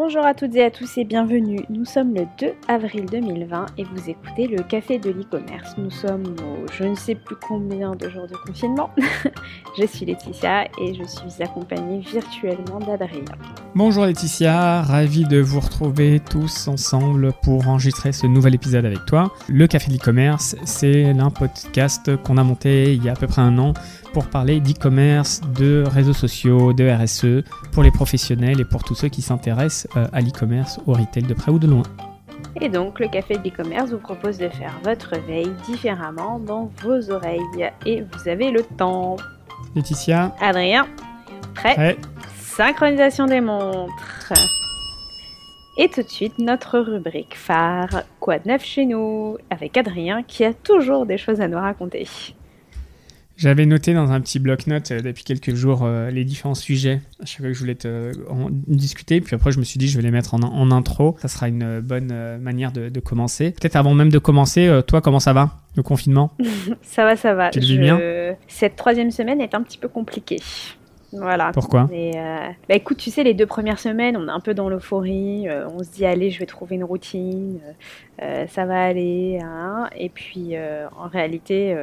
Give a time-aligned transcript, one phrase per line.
[0.00, 1.58] Bonjour à toutes et à tous et bienvenue.
[1.70, 5.76] Nous sommes le 2 avril 2020 et vous écoutez le Café de l'e-commerce.
[5.76, 8.90] Nous sommes au je ne sais plus combien de jours de confinement.
[9.76, 13.24] je suis Laetitia et je suis accompagnée virtuellement d'Adrien.
[13.74, 19.32] Bonjour Laetitia, ravi de vous retrouver tous ensemble pour enregistrer ce nouvel épisode avec toi.
[19.48, 23.26] Le Café de l'e-commerce, c'est un podcast qu'on a monté il y a à peu
[23.26, 23.74] près un an
[24.12, 29.08] pour parler d'e-commerce, de réseaux sociaux, de RSE, pour les professionnels et pour tous ceux
[29.08, 31.82] qui s'intéressent euh, à l'e-commerce, au retail de près ou de loin.
[32.60, 37.10] Et donc, le Café de l'e-commerce vous propose de faire votre veille différemment dans vos
[37.10, 37.70] oreilles.
[37.86, 39.16] Et vous avez le temps.
[39.74, 40.86] Laetitia Adrien
[41.54, 41.96] Prêt,
[42.36, 44.32] Synchronisation des montres.
[45.76, 49.38] Et tout de suite, notre rubrique phare, Quoi de neuf chez nous?
[49.50, 52.08] Avec Adrien qui a toujours des choses à nous raconter.
[53.38, 57.24] J'avais noté dans un petit bloc-notes euh, depuis quelques jours euh, les différents sujets à
[57.24, 59.20] chaque fois que je voulais te, en discuter.
[59.20, 61.16] Puis après, je me suis dit, je vais les mettre en, en intro.
[61.20, 63.52] Ça sera une bonne euh, manière de, de commencer.
[63.52, 66.32] Peut-être avant même de commencer, toi, comment ça va, le confinement?
[66.82, 67.50] Ça va, ça va.
[67.50, 68.00] Tu le vis bien?
[68.48, 70.40] Cette troisième semaine est un petit peu compliquée.
[71.12, 71.52] Voilà.
[71.52, 71.88] Pourquoi?
[72.68, 75.46] Bah écoute, tu sais, les deux premières semaines, on est un peu dans l'euphorie.
[75.48, 77.60] on se dit, allez, je vais trouver une routine.
[78.18, 79.38] ça va aller.
[79.42, 79.88] Hein.
[79.96, 80.54] Et puis,
[80.96, 81.76] en réalité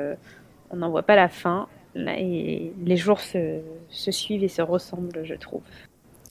[0.76, 1.68] on n'en voit pas la fin.
[1.96, 5.64] Et les jours se, suivent et se ressemblent, je trouve.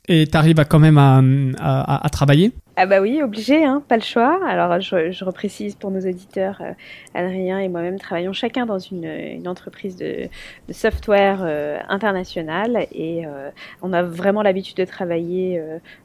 [0.06, 2.52] Et tu arrives quand même à, travailler?
[2.76, 4.38] Ah bah oui, obligé, hein, pas le choix.
[4.46, 6.72] Alors je, reprécise pour nos auditeurs, euh,
[7.14, 10.28] Adrien et moi-même travaillons chacun dans une, entreprise de,
[10.70, 15.62] software euh, international et euh, on a vraiment l'habitude de travailler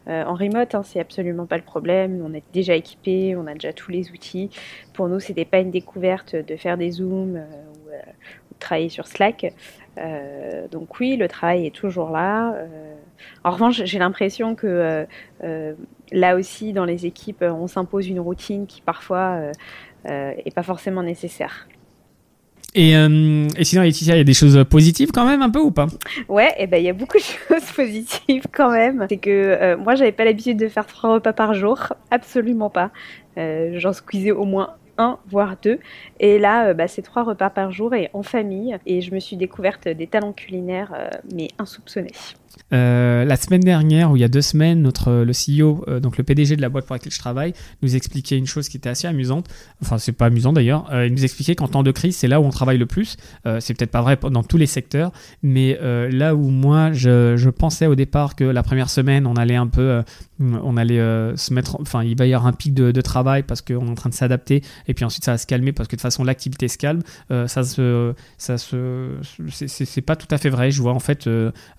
[0.08, 2.23] en remote, hein, c'est absolument pas le problème.
[2.25, 4.50] On est déjà équipé, on a déjà tous les outils.
[4.94, 7.41] Pour nous, c'était pas une découverte de faire des zooms
[8.59, 9.53] travailler sur Slack.
[9.97, 12.53] Euh, donc oui, le travail est toujours là.
[13.20, 15.06] Euh, en revanche, j'ai l'impression que
[15.44, 15.73] euh,
[16.12, 19.42] là aussi, dans les équipes, on s'impose une routine qui parfois
[20.06, 21.68] n'est pas forcément nécessaire.
[22.75, 25.72] Et, et, sinon, Laetitia, il y a des choses positives quand même, un peu ou
[25.72, 25.88] pas?
[26.28, 29.07] Ouais, et eh ben il y a beaucoup de choses positives quand même.
[29.09, 32.91] C'est que moi, j'avais pas l'habitude de faire trois repas par jour, absolument pas.
[33.38, 35.80] J'en squeezais au moins un, voire deux.
[36.19, 38.78] Et là, euh, bah, c'est trois repas par jour et en famille.
[38.86, 42.12] Et je me suis découverte des talents culinaires, euh, mais insoupçonnés.
[42.72, 46.18] Euh, la semaine dernière, ou il y a deux semaines, notre, le CEO, euh, donc
[46.18, 48.90] le PDG de la boîte pour laquelle je travaille, nous expliquait une chose qui était
[48.90, 49.48] assez amusante.
[49.82, 50.92] Enfin, c'est pas amusant d'ailleurs.
[50.92, 53.18] Euh, il nous expliquait qu'en temps de crise, c'est là où on travaille le plus.
[53.60, 55.12] c'est peut-être pas vrai dans tous les secteurs,
[55.44, 55.78] mais
[56.12, 59.68] là où moi, je, je, pensais au départ que la première semaine, on allait un
[59.68, 60.04] peu,
[60.40, 61.00] on allait
[61.36, 63.90] se mettre, enfin, il va y avoir un pic de, de travail parce qu'on est
[63.90, 66.02] en train de s'adapter, et puis ensuite ça va se calmer parce que de toute
[66.02, 67.02] façon l'activité se calme.
[67.30, 69.16] ça se, ça se,
[69.50, 70.72] c'est pas tout à fait vrai.
[70.72, 71.30] Je vois en fait,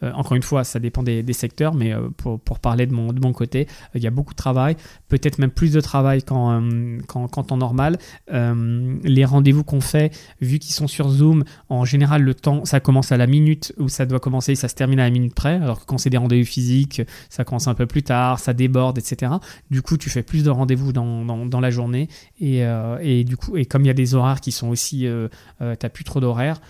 [0.03, 4.03] encore une fois, ça dépend des, secteurs, mais euh, pour, parler de mon, côté, il
[4.03, 4.77] y a beaucoup de travail,
[5.09, 6.99] peut-être même plus de travail qu'en euh,
[7.29, 7.99] temps normal.
[8.33, 12.81] Euh, les rendez-vous qu'on fait, vu qu'ils sont sur Zoom, en général, le temps, ça
[12.81, 15.35] commence à la minute où ça doit commencer et ça se termine à la minute
[15.35, 18.53] près, alors que quand c'est des rendez-vous physiques, ça commence un peu plus tard, ça
[18.53, 19.33] déborde, etc.
[19.71, 22.09] Du coup, tu fais plus de rendez-vous dans, dans, la journée
[22.41, 22.63] et,
[23.03, 25.29] et, du coup, et comme il y a des horaires qui sont aussi, tu
[25.61, 26.61] n'as plus trop d'horaires,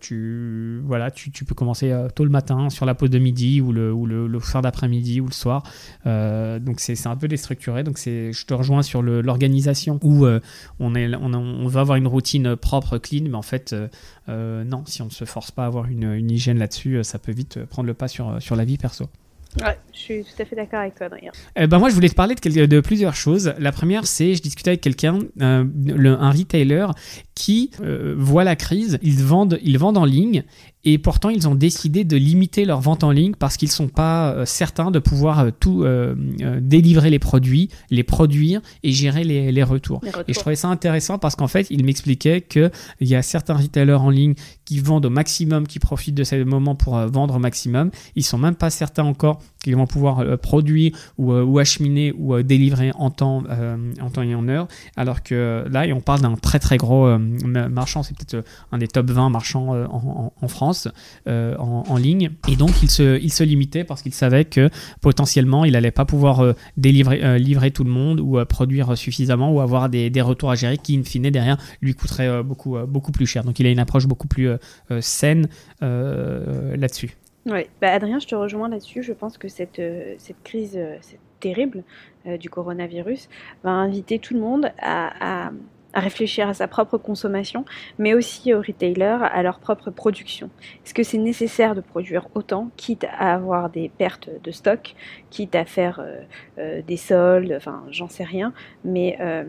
[0.00, 3.72] tu, voilà, tu, tu, peux commencer tôt le matin sur la pause de midi ou
[3.72, 5.62] le, ou le, fin d'après-midi ou le soir.
[6.06, 7.82] Euh, donc c'est un peu déstructuré.
[7.82, 10.40] Donc je te rejoins sur l'organisation où euh,
[10.80, 13.74] on, est, on, on, va avoir une routine propre, clean, mais en fait,
[14.28, 17.18] euh, non, si on ne se force pas à avoir une, une hygiène là-dessus, ça
[17.18, 19.08] peut vite prendre le pas sur, sur la vie perso.
[19.60, 21.30] Ouais, je suis tout à fait d'accord avec toi, Adrien.
[21.54, 23.52] ben moi, je voulais te parler de, de plusieurs choses.
[23.58, 26.86] La première, c'est, je discutais avec quelqu'un, un retailer,
[27.34, 27.70] qui
[28.16, 28.98] voit la crise.
[29.02, 30.44] Ils vendent, ils vendent en ligne
[30.84, 33.88] et pourtant, ils ont décidé de limiter leur vente en ligne parce qu'ils ne sont
[33.88, 36.14] pas euh, certains de pouvoir euh, tout euh,
[36.60, 40.00] délivrer les produits, les produire et gérer les, les, retours.
[40.26, 44.00] Et je trouvais ça intéressant parce qu'en fait, il m'expliquait qu'il y a certains retailers
[44.00, 44.34] en ligne
[44.64, 47.90] qui vendent au maximum, qui profitent de ces moments pour vendre au maximum.
[48.16, 52.92] Ils sont même pas certains encore qu'ils vont pouvoir produire ou, ou, acheminer ou délivrer
[52.94, 53.44] en temps,
[54.22, 54.68] et en heure.
[54.96, 59.10] Alors que là, on parle d'un très très gros marchand, c'est peut-être un des top
[59.10, 59.72] 20 marchands
[60.40, 60.88] en, France
[61.28, 62.30] euh, en, ligne.
[62.48, 64.70] Et donc, il se, il se limitait parce qu'il savait que
[65.00, 69.52] potentiellement, il n'allait pas pouvoir euh, délivrer, euh, livrer tout le monde ou produire suffisamment
[69.52, 73.12] ou avoir des, des, retours à gérer qui, in fine, derrière, lui coûteraient beaucoup, beaucoup
[73.12, 73.44] plus cher.
[73.44, 74.50] Donc, il a une approche beaucoup plus
[75.00, 75.48] saine
[75.80, 77.16] là-dessus.
[77.46, 79.02] Oui, bah, Adrien, je te rejoins là-dessus.
[79.02, 79.82] Je pense que cette,
[80.18, 81.82] cette crise cette terrible
[82.38, 83.28] du coronavirus
[83.64, 85.50] va inviter tout le monde à,
[85.92, 87.64] à réfléchir à sa propre consommation,
[87.98, 90.50] mais aussi aux retailers, à leur propre production.
[90.84, 94.94] Est-ce que c'est nécessaire de produire autant, quitte à avoir des pertes de stock,
[95.30, 96.20] quitte à faire euh,
[96.58, 98.52] euh, des soldes, enfin j'en sais rien,
[98.84, 99.44] mais euh,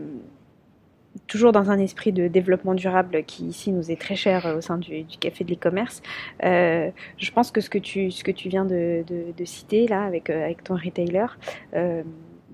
[1.26, 4.78] toujours dans un esprit de développement durable qui ici nous est très cher au sein
[4.78, 6.02] du, café de l'e-commerce,
[6.42, 9.04] je pense que ce que tu, ce que tu viens de,
[9.44, 11.26] citer là avec, avec ton retailer,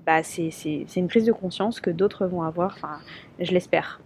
[0.05, 2.99] bah, c'est une prise de conscience que d'autres vont avoir, enfin,
[3.39, 3.99] je l'espère.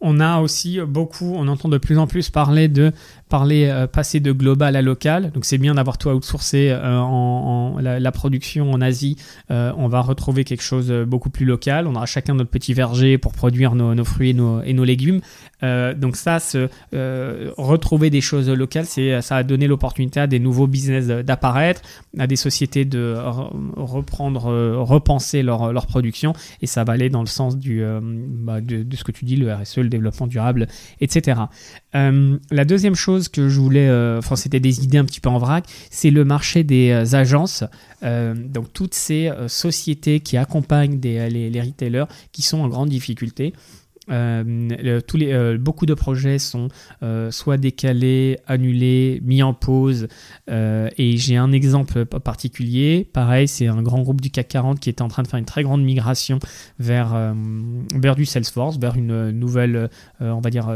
[0.00, 2.92] On a aussi beaucoup, on entend de plus en plus parler de
[3.28, 5.30] parler, euh, passer de global à local.
[5.32, 9.16] Donc c'est bien d'avoir tout outsourcé euh, en, la, production en Asie.
[9.50, 11.86] Euh, on va retrouver quelque chose beaucoup plus local.
[11.86, 15.20] On aura chacun notre petit verger pour produire nos, fruits et nos, légumes.
[15.62, 16.68] donc ça, se,
[17.58, 21.82] retrouver des choses locales, c'est ça a donné l'opportunité à des nouveaux business d'apparaître,
[22.18, 23.14] à des sociétés de
[23.76, 26.32] reprendre, repenser leur, production.
[26.62, 29.78] Et ça va aller dans le sens bah, de, ce que tu dis, le RSE,
[29.78, 30.66] le développement durable,
[31.00, 31.42] etc.
[31.94, 35.38] la deuxième chose que je voulais, euh, enfin c'était des idées un petit peu en
[35.38, 37.64] vrac, c'est le marché des euh, agences,
[38.02, 43.52] euh, donc toutes ces sociétés qui accompagnent les, retailers qui sont en grande difficulté.
[44.08, 46.68] Tous les, beaucoup de projets sont
[47.30, 50.08] soit décalés, annulés, mis en pause.
[50.48, 53.08] et j'ai un exemple particulier.
[53.12, 55.44] Pareil, c'est un grand groupe du CAC 40 qui est en train de faire une
[55.44, 56.38] très grande migration
[56.78, 57.34] vers,
[57.94, 59.90] vers du Salesforce, vers une nouvelle,
[60.20, 60.70] on va dire,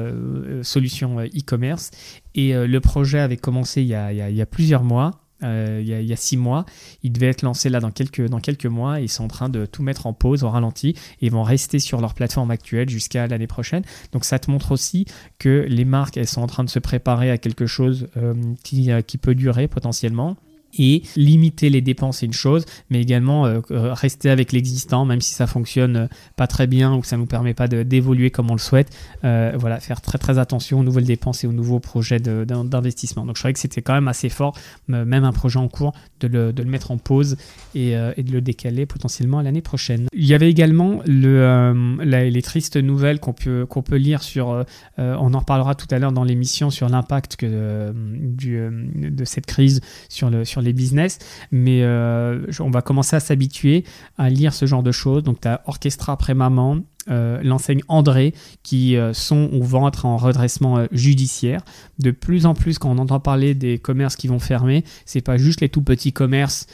[0.62, 1.90] solution e-commerce.
[2.34, 5.21] Et euh, le projet avait commencé il y a, plusieurs mois.
[5.42, 6.64] Euh, il, y a, six mois.
[7.02, 9.00] Il devait être lancé là dans quelques, dans quelques mois.
[9.00, 10.90] Ils sont en train de tout mettre en pause, au ralenti.
[11.20, 13.82] Et ils vont rester sur leur plateforme actuelle jusqu'à l'année prochaine.
[14.12, 15.06] Donc ça te montre aussi
[15.38, 18.90] que les marques, elles sont en train de se préparer à quelque chose euh, qui,
[19.06, 20.36] qui peut durer potentiellement
[20.78, 25.20] et limiter les dépenses c'est une chose, mais également euh, euh, rester avec l'existant, même
[25.20, 28.50] si ça fonctionne euh, pas très bien ou que ça nous permet pas d'évoluer comme
[28.50, 28.90] on le souhaite.
[29.22, 33.24] voilà, faire très très attention aux nouvelles dépenses et aux nouveaux projets d'investissement.
[33.26, 34.56] Donc je trouvais que c'était quand même assez fort,
[34.88, 37.36] même un projet en cours, de le, mettre en pause
[37.74, 40.06] et, et, de le décaler potentiellement à l'année prochaine.
[40.12, 44.64] Il y avait également le, les tristes nouvelles qu'on peut, qu'on peut lire sur,
[44.98, 48.60] on en reparlera tout à l'heure dans l'émission sur l'impact que, du,
[48.94, 51.18] de cette crise sur le sur les business,
[51.50, 53.84] mais euh, on va commencer à s'habituer
[54.18, 55.22] à lire ce genre de choses.
[55.22, 56.78] Donc, tu as Orchestra après Maman,
[57.10, 58.32] euh, l'enseigne André
[58.62, 61.64] qui euh, sont ou vont être en redressement judiciaire.
[61.98, 65.36] De plus en plus, quand on entend parler des commerces qui vont fermer, c'est pas
[65.36, 66.66] juste les tout petits commerces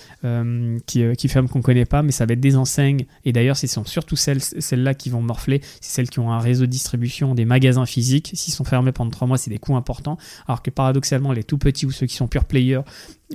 [0.86, 3.06] qui, qui, ferment qu'on connaît pas, mais ça va être des enseignes.
[3.24, 5.60] Et d'ailleurs, ce sont surtout celles, celles-là qui vont morfler.
[5.80, 8.30] C'est celles qui ont un réseau de distribution, des magasins physiques.
[8.34, 10.18] S'ils sont fermés pendant trois mois, c'est des coûts importants.
[10.46, 12.82] Alors que paradoxalement, les tout petits ou ceux qui sont pure players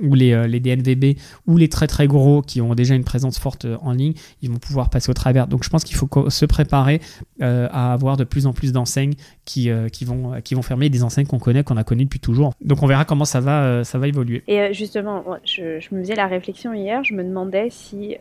[0.02, 3.66] ou les, les DNVB ou les très très gros qui ont déjà une présence forte
[3.80, 5.46] en ligne, ils vont pouvoir passer au travers.
[5.46, 7.00] Donc je pense qu'il faut se préparer
[7.42, 9.14] euh, à avoir de plus en plus d'enseignes
[9.44, 12.20] qui, euh, qui, vont, qui vont fermer, des enseignes qu'on connaît, qu'on a connues depuis
[12.20, 12.52] toujours.
[12.60, 14.44] Donc on verra comment ça va, euh, ça va évoluer.
[14.46, 18.16] Et justement, je, je, me faisais la réflexion hier, je me demandais si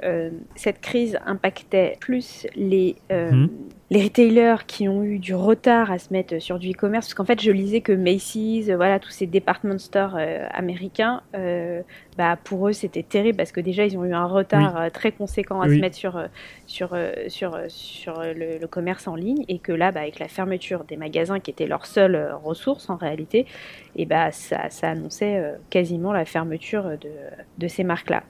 [0.55, 3.49] cette crise impactait plus les, mhm.
[3.89, 7.25] les retailers qui ont eu du retard à se mettre sur du e-commerce, parce qu'en
[7.25, 11.81] fait, je lisais que Macy's, voilà, tous ces department stores euh, américains, euh,
[12.17, 15.61] bah, pour eux, c'était terrible parce que déjà, ils ont eu un retard très conséquent
[15.61, 16.21] à se mettre sur,
[16.67, 16.95] sur,
[17.27, 21.39] sur, sur le, commerce en ligne et que là, bah, avec la fermeture des magasins
[21.39, 23.45] qui étaient leur seule ressource en réalité,
[23.95, 27.11] et bah, ça, ça annonçait quasiment la fermeture de,
[27.57, 28.23] de ces marques-là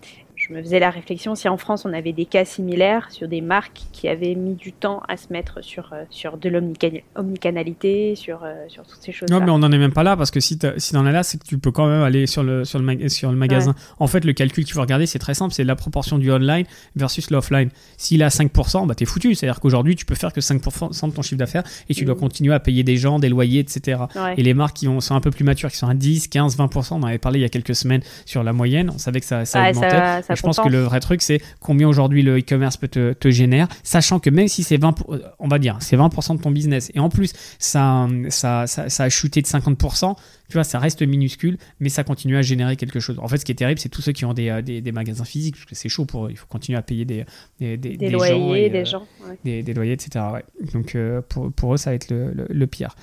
[0.47, 3.39] je me faisais la réflexion si en France on avait des cas similaires sur des
[3.39, 8.43] marques qui avaient mis du temps à se mettre sur, euh, sur de l'omnicanalité, sur,
[8.43, 9.29] euh, sur toutes ces choses.
[9.29, 11.23] Non, mais on n'en est même pas là parce que si, si en as là,
[11.23, 13.73] c'est que tu peux quand même aller sur le, sur le, sur le magasin.
[13.99, 16.65] En fait, le calcul qu'il faut regarder, c'est très simple c'est la proportion du online
[16.97, 17.69] versus l'offline.
[17.97, 19.35] S'il à 5%, bah, t'es foutu.
[19.35, 22.19] C'est-à-dire qu'aujourd'hui, tu peux faire que 5% de ton chiffre d'affaires et tu dois mm.
[22.19, 24.01] continuer à payer des gens, des loyers, etc.
[24.35, 26.57] Et les marques qui ont, sont un peu plus matures, qui sont à 10, 15,
[26.57, 29.21] 20%, on en avait parlé il y a quelques semaines sur la moyenne, on savait
[29.21, 32.77] que ça, ça augmentait je pense que le vrai truc, c'est combien aujourd'hui le e-commerce
[32.77, 34.95] peut te, te, générer, sachant que même si c'est 20,
[35.39, 39.09] on va dire, c'est 20% de ton business, et en plus, ça, ça, ça, a
[39.09, 43.17] chuté de 50%, tu vois, ça reste minuscule, mais ça continue à générer quelque chose.
[43.19, 45.25] En fait, ce qui est terrible, c'est tous ceux qui ont des, des, des, magasins
[45.25, 46.31] physiques, parce que c'est chaud pour eux.
[46.31, 47.25] Il faut continuer à payer des,
[47.59, 49.05] des, des, des loyers, des gens.
[49.43, 50.25] Des, loyers, etc.
[50.73, 52.95] Donc, euh, pour, pour eux, ça va être le, le pire.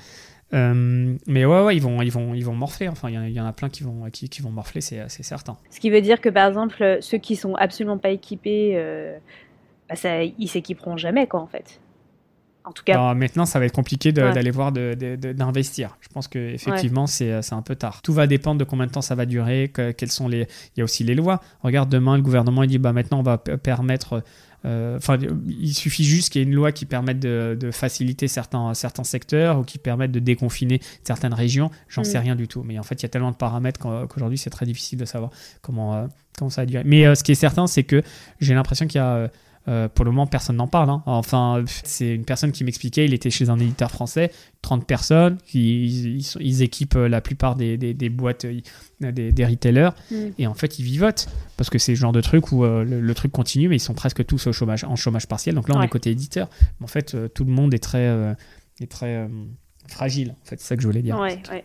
[0.53, 2.89] Euh, mais ouais, ouais, ils vont, ils vont, ils vont morfler.
[2.89, 5.57] Enfin, il y, en a plein qui vont, qui, qui vont morfler, c'est certain.
[5.71, 9.17] Ce qui veut dire que par exemple, ceux qui sont absolument pas équipés, euh,
[9.89, 11.81] bah ça, ils s'équiperont jamais, quoi, en fait.
[12.65, 12.93] En tout cas.
[12.93, 15.97] Alors, maintenant, ça va être compliqué d'aller voir d'investir.
[16.01, 18.03] Je pense que effectivement, c'est c'est un peu tard.
[18.03, 20.43] Tout va dépendre de combien de temps ça va durer, que- quelles sont les.
[20.77, 21.41] Il y a aussi les lois.
[21.63, 24.23] Regarde, demain, le gouvernement il dit bah maintenant on va permettre.
[24.65, 28.29] Euh, Enfin, il suffit juste qu'il y ait une loi qui permette de, de faciliter
[28.29, 31.71] certains, certains secteurs ou qui permette de déconfiner certaines régions.
[31.89, 32.05] J'en Mm.
[32.05, 32.63] sais rien du tout.
[32.63, 35.05] Mais en fait, il y a tellement de paramètres qu'au- qu'aujourd'hui, c'est très difficile de
[35.05, 35.31] savoir
[35.63, 36.07] comment, euh,
[36.39, 36.83] comment ça va durer.
[36.85, 38.03] Mais euh, ce qui est certain, c'est que
[38.41, 39.31] j'ai l'impression qu'il y a.
[39.69, 40.91] euh, pour le moment, personne n'en parle.
[40.91, 41.03] hein.
[41.07, 46.17] Enfin, c'est une personne qui m'expliquait, il était chez un éditeur français, 30 personnes, ils,
[46.17, 48.61] ils sont- ils équipent euh, la plupart des, des- des boîtes, euh,
[49.13, 50.15] des, des retailers, Mm.
[50.39, 51.29] et en fait, ils vivotent.
[51.57, 53.81] Parce que c'est le genre de truc où euh, le, le truc continue, mais ils
[53.81, 55.55] sont presque tous au chômage, en chômage partiel.
[55.55, 55.85] Donc là, on Ouais.
[55.85, 56.49] est côté éditeur.
[56.81, 58.35] Mais en fait, euh, tout le monde est très,
[58.81, 59.29] est très
[59.89, 60.35] fragile.
[60.43, 61.19] En fait, c'est ça que je voulais dire.
[61.19, 61.65] Ouais, ouais.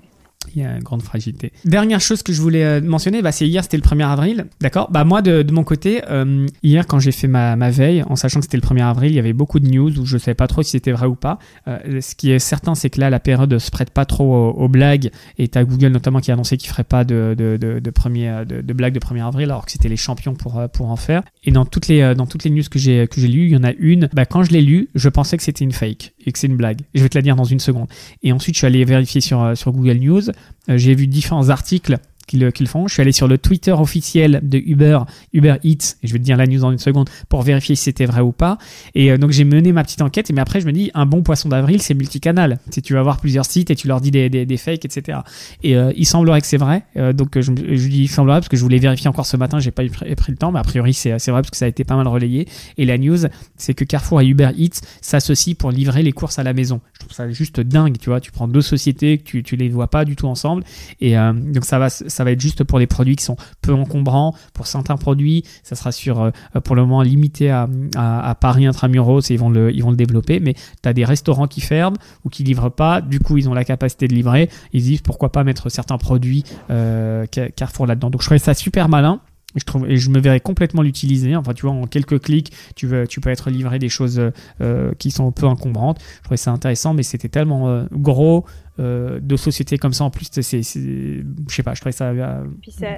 [0.53, 1.51] Il y a une grande fragilité.
[1.65, 4.45] Dernière chose que je voulais euh, mentionner, bah, c'est hier, c'était le 1er avril.
[4.61, 4.89] D'accord?
[4.91, 8.15] Bah moi, de, de mon côté, euh, hier, quand j'ai fait ma, ma veille, en
[8.15, 10.19] sachant que c'était le 1er avril, il y avait beaucoup de news où je ne
[10.19, 11.39] savais pas trop si c'était vrai ou pas.
[11.67, 14.51] Euh, ce qui est certain, c'est que là, la période se prête pas trop aux,
[14.51, 15.11] aux blagues.
[15.37, 18.73] Et t'as Google notamment qui a annoncé qu'il ferait pas de, de, de, premier, de,
[18.73, 21.23] blagues de 1er avril, alors que c'était les champions pour, euh, pour en faire.
[21.43, 23.51] Et dans toutes les, euh, dans toutes les news que j'ai que j'ai lues, il
[23.51, 26.13] y en a une, bah, quand je l'ai lue, je pensais que c'était une fake
[26.25, 26.81] et que c'est une blague.
[26.93, 27.87] Je vais te la dire dans une seconde.
[28.23, 30.29] Et ensuite, je suis allé vérifier sur, euh, sur Google News.
[30.69, 32.87] Euh, j'ai vu différents articles qu'ils qu'ils font.
[32.87, 34.99] Je suis allé sur le Twitter officiel de Uber,
[35.33, 37.83] Uber Eats, et je vais te dire la news dans une seconde pour vérifier si
[37.83, 38.57] c'était vrai ou pas.
[38.93, 41.21] Et euh, donc j'ai mené ma petite enquête, mais après je me dis, un bon
[41.23, 42.59] poisson d'avril, c'est multicanal.
[42.71, 45.19] Si tu vas voir plusieurs sites et tu leur dis des, des, des fakes, etc.
[45.63, 46.83] Et euh, il semblerait que c'est vrai.
[46.97, 49.59] Euh, donc je, je dis il semblerait parce que je voulais vérifier encore ce matin,
[49.59, 51.65] j'ai pas eu pr- pris le temps, mais a priori c'est vrai parce que ça
[51.65, 52.47] a été pas mal relayé.
[52.77, 53.17] Et la news,
[53.57, 56.81] c'est que Carrefour et Uber Eats s'associent pour livrer les courses à la maison.
[56.93, 58.19] Je trouve ça juste dingue, tu vois.
[58.19, 60.63] Tu prends deux sociétés, tu, tu les vois pas du tout ensemble.
[61.01, 63.73] Et euh, donc ça va, ça va être juste pour les produits qui sont peu
[63.73, 64.33] encombrants.
[64.53, 66.31] Pour certains produits, ça sera sur, euh,
[66.63, 69.91] pour le moment limité à, à, à Paris intramuros et ils vont le, ils vont
[69.91, 70.39] le développer.
[70.39, 73.01] Mais tu as des restaurants qui ferment ou qui livrent pas.
[73.01, 74.49] Du coup, ils ont la capacité de livrer.
[74.73, 78.09] Ils se disent pourquoi pas mettre certains produits euh, Car- Carrefour là-dedans.
[78.09, 79.19] Donc je trouvais ça super malin.
[79.55, 81.35] Et je, trouve, et je me verrais complètement l'utiliser.
[81.35, 84.21] Enfin, tu vois, en quelques clics, tu, veux, tu peux être livré des choses
[84.61, 85.99] euh, qui sont peu encombrantes.
[86.17, 88.45] Je trouvais ça intéressant, mais c'était tellement euh, gros
[88.77, 90.03] euh, de sociétés comme ça.
[90.03, 91.23] En plus, c'est, je
[91.55, 92.45] sais pas, je trouvais ça euh,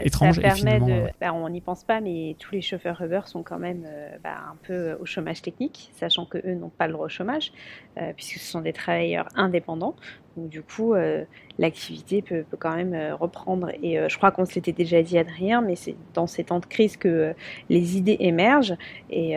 [0.02, 0.38] étrange.
[0.38, 0.86] ça et permet de.
[0.86, 1.14] ouais.
[1.22, 4.38] bah, on n'y pense pas, mais tous les chauffeurs Uber sont quand même euh, bah,
[4.52, 7.52] un peu au chômage technique, sachant que eux n'ont pas le droit au chômage,
[7.98, 9.96] euh, puisque ce sont des travailleurs indépendants.
[10.38, 11.26] Donc du coup, euh,
[11.58, 13.70] l'activité peut, quand même euh, reprendre.
[13.82, 16.60] Et euh, je crois qu'on se l'était déjà dit, Adrien, mais c'est dans ces temps
[16.60, 17.34] de crise que
[17.70, 18.76] les idées émergent.
[19.10, 19.36] Et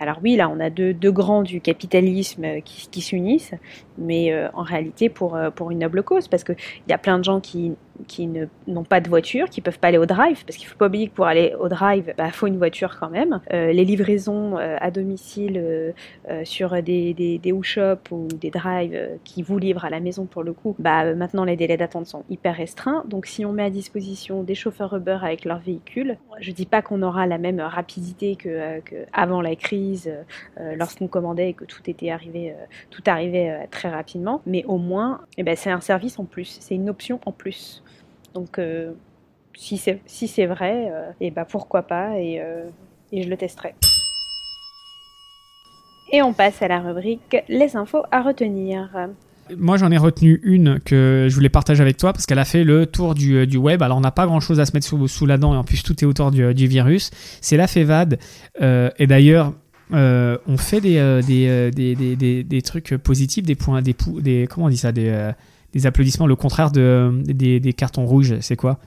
[0.00, 3.54] alors oui, là, on a deux, grands du capitalisme qui, s'unissent,
[3.98, 5.36] mais en réalité pour
[5.70, 6.56] une noble cause, parce qu'il
[6.88, 7.72] y a plein de gens qui
[8.06, 8.28] qui
[8.66, 11.08] n'ont pas de voiture, qui peuvent pas aller au drive, parce qu'il faut pas oublier
[11.08, 13.40] que pour aller au drive, bah, faut une voiture quand même.
[13.52, 15.92] Euh, les livraisons euh, à domicile euh,
[16.28, 20.00] euh, sur des, des, des shops ou des drives euh, qui vous livrent à la
[20.00, 23.04] maison pour le coup, bah, maintenant les délais d'attente sont hyper restreints.
[23.08, 26.82] Donc si on met à disposition des chauffeurs Uber avec leur véhicule, je dis pas
[26.82, 30.12] qu'on aura la même rapidité que, euh, que avant la crise,
[30.76, 32.54] lorsqu'on commandait et que tout était arrivé,
[32.90, 36.74] tout arrivait très rapidement, mais au moins, eh ben, c'est un service en plus, c'est
[36.74, 37.82] une option en plus.
[38.34, 38.92] Donc, euh,
[39.56, 42.64] si c'est si c'est vrai, euh, et bah pourquoi pas, et, euh,
[43.12, 43.74] et je le testerai.
[46.12, 49.08] Et on passe à la rubrique les infos à retenir.
[49.56, 52.64] Moi, j'en ai retenu une que je voulais partager avec toi parce qu'elle a fait
[52.64, 53.82] le tour du, du web.
[53.82, 55.64] Alors, on n'a pas grand chose à se mettre sous, sous la dent et en
[55.64, 57.10] plus, tout est autour du, du virus.
[57.40, 58.18] C'est la FEVAD.
[58.60, 59.54] Et d'ailleurs,
[59.92, 61.70] on fait des, euh, des,
[62.16, 65.30] des, des, trucs positifs, des points, des, des comment on dit ça, des,
[65.74, 66.26] des applaudissements.
[66.26, 68.78] Le contraire de, des, des cartons rouges, c'est quoi?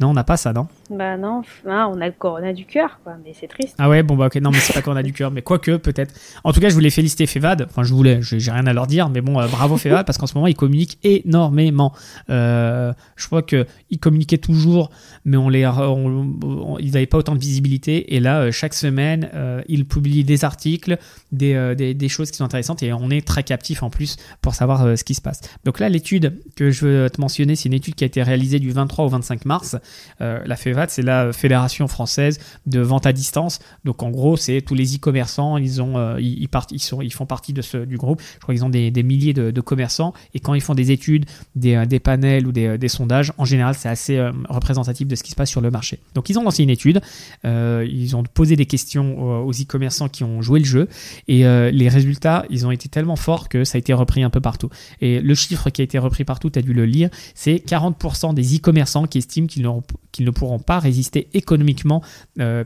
[0.00, 3.12] Non, on n'a pas ça, non Bah non, on a le corona du cœur, quoi,
[3.24, 3.76] mais c'est triste.
[3.78, 5.76] Ah ouais, bon bah ok, non mais c'est pas qu'on a du cœur, mais quoique
[5.76, 6.12] peut-être.
[6.42, 9.08] En tout cas, je voulais féliciter Fevad, enfin je voulais, j'ai rien à leur dire,
[9.08, 11.92] mais bon, euh, bravo Fevad, parce qu'en ce moment ils communiquent énormément.
[12.28, 14.90] Euh, je crois que ils communiquaient toujours,
[15.24, 18.74] mais on les, on- on- ils n'avaient pas autant de visibilité, et là, euh, chaque
[18.74, 20.98] semaine, euh, ils publient des articles,
[21.30, 24.54] des, des, des choses qui sont intéressantes, et on est très captif en plus pour
[24.56, 25.40] savoir ce qui se passe.
[25.64, 28.58] Donc là, l'étude que je veux te mentionner, c'est une étude qui a été réalisée
[28.58, 29.76] du 23 au 25 mars.
[30.20, 33.58] Euh, la FEVAD, c'est la Fédération française de vente à distance.
[33.84, 36.48] Donc en gros, c'est tous les e-commerçants, ils ont, euh, ils,
[36.78, 38.20] sont, ils font partie de ce du groupe.
[38.34, 41.24] Je crois qu'ils ont des, des milliers de, commerçants et quand ils font des études,
[41.56, 45.22] des, euh, des panels ou des, des sondages, en général, c'est assez représentatif de ce
[45.22, 45.98] qui se passe sur le marché.
[46.14, 47.00] Donc ils ont lancé une étude,
[47.44, 50.88] ils ont posé des questions aux, e-commerçants qui ont joué le jeu
[51.28, 54.40] et les résultats, ils ont été tellement forts que ça a été repris un peu
[54.40, 54.68] partout.
[55.00, 58.34] Et le chiffre qui a été repris partout, tu as dû le lire, c'est 40%
[58.34, 59.68] des e-commerçants qui estiment qu'ils ne
[60.12, 62.02] qu'ils ne pourront pas résister économiquement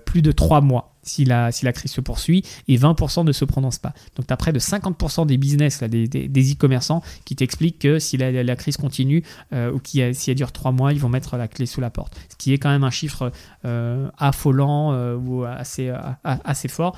[0.04, 3.44] plus de trois mois si la, si la crise se poursuit et 20% ne se
[3.44, 3.94] prononcent pas.
[4.14, 8.56] Donc tu as près de 50% des business, des, e-commerçants qui t'expliquent que si la,
[8.56, 11.66] crise continue euh, ou qui, si elle dure 3 mois, ils vont mettre la clé
[11.66, 12.14] sous la porte.
[12.28, 13.32] Ce qui est quand même un chiffre
[13.64, 15.92] euh, affolant euh, ou assez,
[16.24, 16.96] assez fort.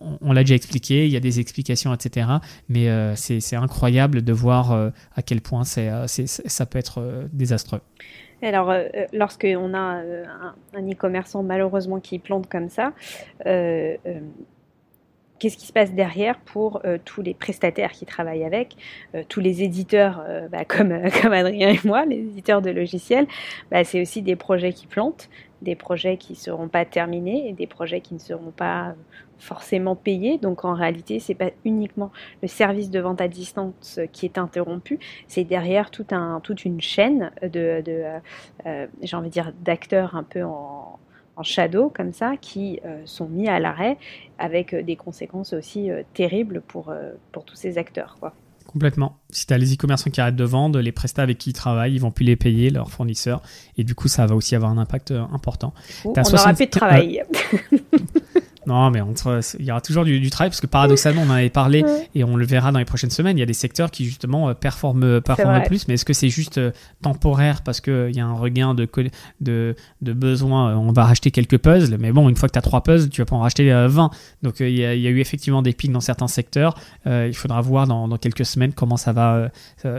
[0.00, 2.28] On, l'a déjà expliqué, il y a des explications, etc.
[2.68, 4.72] Mais c'est incroyable de voir
[5.14, 7.80] à quel point ça peut être désastreux.
[8.44, 10.24] Alors, euh, euh, lorsqu'on a euh,
[10.74, 12.92] un e-commerçant malheureusement qui plante comme ça,
[15.38, 18.76] qu'est-ce qui se passe derrière pour tous les prestataires qui travaillent avec,
[19.28, 23.26] tous les éditeurs bah, comme, comme Adrien et moi, les éditeurs de logiciels,
[23.70, 25.28] bah, c'est aussi des projets qui plantent,
[25.60, 28.94] des projets qui ne seront pas terminés des projets qui ne seront pas
[29.38, 30.38] forcément payés.
[30.38, 32.10] Donc en réalité, c'est pas uniquement
[32.42, 34.98] le service de vente à distance qui est interrompu,
[35.28, 38.18] c'est derrière tout un, toute une chaîne de, euh,
[38.66, 40.98] euh, j'ai envie de dire, d'acteurs un peu en,
[41.42, 43.98] shadow comme ça qui euh, sont mis à l'arrêt
[44.38, 46.94] avec des conséquences aussi terribles pour,
[47.32, 48.16] pour tous ces acteurs.
[48.20, 48.32] Quoi.
[48.68, 49.18] Complètement.
[49.30, 51.94] Si tu as les e-commerçants qui arrêtent de vendre, les prestats avec qui ils travaillent,
[51.94, 53.42] ils vont plus les payer, leurs fournisseurs.
[53.76, 55.74] Et du coup, ça va aussi avoir un impact important.
[56.04, 57.24] on aura plus de travail.
[58.66, 59.00] Non, mais
[59.58, 62.36] il y aura toujours du, travail parce que paradoxalement, on en avait parlé et on
[62.36, 63.36] le verra dans les prochaines semaines.
[63.36, 66.28] Il y a des secteurs qui justement euh, performent, performent plus, mais est-ce que c'est
[66.28, 68.88] juste euh, temporaire parce qu'il y a un regain de,
[69.40, 72.58] de, de besoin euh, On va racheter quelques puzzles, mais bon, une fois que tu
[72.58, 74.10] as trois puzzles, tu vas pas en racheter 20.
[74.42, 76.76] Donc il y, a, eu effectivement des pics dans certains secteurs.
[77.06, 79.50] il faudra voir dans, dans, quelques semaines comment ça va,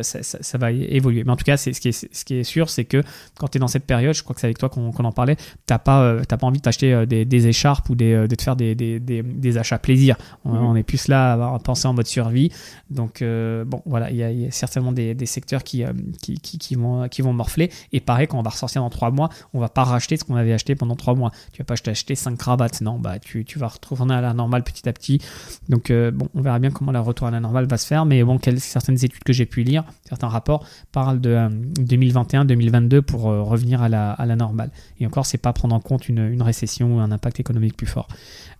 [0.01, 1.23] ça, va évoluer.
[1.23, 3.03] Mais en tout cas, c'est, ce, qui est, ce qui est sûr, c'est que
[3.37, 5.35] quand tu es dans cette période, je crois que c'est avec toi qu'on, en parlait,
[5.35, 8.54] tu n'as pas, pas envie de t'acheter des, des écharpes ou des, de te faire
[8.55, 10.17] des, des, des, achats plaisir.
[10.45, 10.55] Mhm.
[10.55, 12.51] On, est plus là à penser en mode survie.
[12.89, 17.07] Donc, euh, bon, voilà, il y, a certainement des, secteurs qui, euh, qui, qui, vont,
[17.09, 17.71] qui vont morfler.
[17.93, 20.35] Et pareil, quand on va ressortir dans trois mois, on va pas racheter ce qu'on
[20.35, 21.31] avait acheté pendant trois mois.
[21.51, 22.81] Tu vas pas acheter cinq cravates.
[22.81, 25.19] Non, bah, tu, tu vas retourner à la normale petit à petit.
[25.69, 28.05] Donc, euh, bon, on verra bien comment la retour à la normale va se faire.
[28.05, 31.35] Mais bon, certaines études que j'ai pu lire, certains rapports parlent de
[31.79, 34.71] 2021-2022 pour revenir à la, normale.
[34.99, 38.07] Et encore, c'est pas prendre en compte une, récession ou un impact économique plus fort.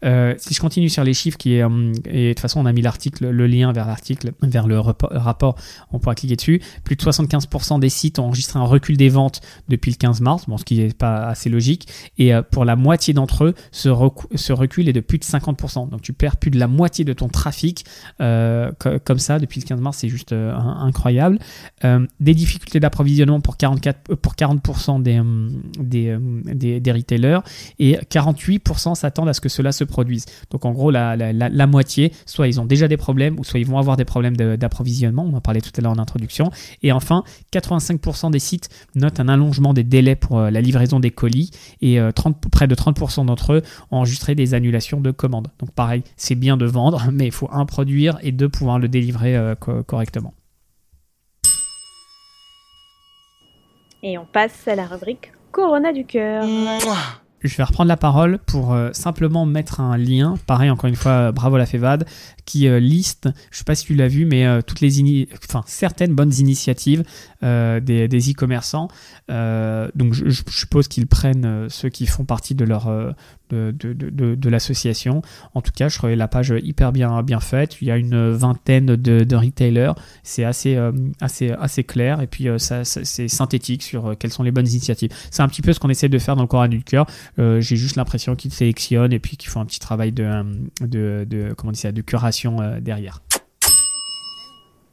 [0.04, 2.66] Euh, si je continue sur les chiffres, qui est, euh, et de toute façon on
[2.66, 5.56] a mis l'article, le lien vers l'article, vers le rapport,
[5.92, 6.62] on pourra cliquer dessus.
[6.84, 10.46] Plus de 75% des sites ont enregistré un recul des ventes depuis le 15 mars,
[10.48, 11.88] bon, ce qui n'est pas assez logique.
[12.18, 15.90] Et euh, pour la moitié d'entre eux, ce, recul est de plus de 50%.
[15.90, 17.86] Donc tu perds plus de la moitié de ton trafic
[18.18, 21.35] comme ça depuis le 15 mars, c'est juste incroyable.
[21.84, 25.22] Des difficultés d'approvisionnement pour 44 pour 40% des,
[25.80, 26.18] des,
[26.54, 27.40] des, des retailers
[27.80, 30.26] et 48% s'attendent à ce que cela se produisent.
[30.52, 33.78] Donc en gros, la, moitié, soit ils ont déjà des problèmes, ou soit ils vont
[33.78, 36.52] avoir des problèmes d'approvisionnement, on en parlait tout à l'heure en introduction.
[36.84, 41.12] Et enfin, 85% des sites notent un allongement des délais pour euh, la livraison des
[41.12, 45.48] colis, et 30, euh, près de 30% d'entre eux ont enregistré des annulations de commandes.
[45.60, 48.88] Donc pareil, c'est bien de vendre, mais il faut un produire et deux pouvoir le
[48.88, 50.34] délivrer euh, correctement.
[54.08, 56.46] Et on passe à la rubrique Corona du cœur
[57.48, 60.36] je vais reprendre la parole pour euh, simplement mettre un lien.
[60.48, 62.08] Pareil, encore une fois, bravo la FEVAD,
[62.46, 65.64] qui euh, liste, je sais pas si tu l'as vu, mais euh, toutes les enfin
[65.68, 67.04] certaines bonnes initiatives
[67.42, 68.88] des e-commerçants.
[69.30, 72.90] donc je, je suppose qu'ils prennent ceux qui font partie de leur
[73.50, 75.22] de, de, de, de l'association.
[75.54, 77.82] En tout cas, je trouvais la page hyper bien, bien faite.
[77.82, 79.94] Il y a une vingtaine de, retailers.
[80.24, 80.78] C'est assez,
[81.22, 85.12] assez, assez clair et puis ça, c'est synthétique sur quelles sont les bonnes initiatives.
[85.32, 87.06] C'est un petit peu ce qu'on essaie de faire dans le Coran du cœur.
[87.38, 90.26] J'ai juste l'impression qu'ils sélectionnent et puis qu'ils font un petit travail de,
[90.82, 93.22] de, comment on ça, de curation euh, derrière.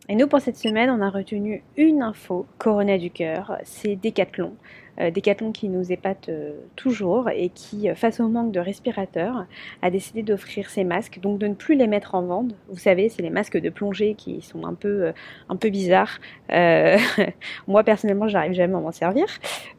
[0.09, 4.55] Et nous, pour cette semaine, on a retenu une info, Corona du cœur, c'est Decathlon.
[5.01, 9.47] Euh, Decathlon qui nous épate euh, toujours et qui, euh, face au manque de respirateurs,
[9.81, 12.55] a décidé d'offrir ses masques, donc de ne plus les mettre en vente.
[12.69, 15.13] Vous savez, c'est les masques de plongée qui sont un peu,
[15.49, 16.19] un peu bizarres.
[17.67, 19.27] moi, personnellement, j'arrive jamais à m'en servir.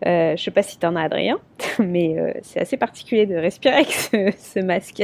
[0.04, 1.40] je sais pas si tu en as, Adrien,
[1.80, 5.04] mais c'est assez particulier de respirer avec ce, masque.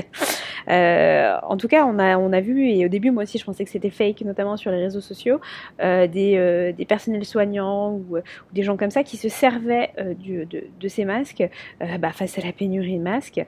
[0.67, 3.63] en tout cas, on a, on a vu, et au début, moi aussi, je pensais
[3.65, 5.39] que c'était fake, notamment sur les réseaux sociaux,
[5.79, 8.17] des, des personnels soignants ou,
[8.53, 11.47] des gens comme ça qui se servaient euh, de, ces masques
[11.81, 13.41] euh, bah, face à la pénurie de masques.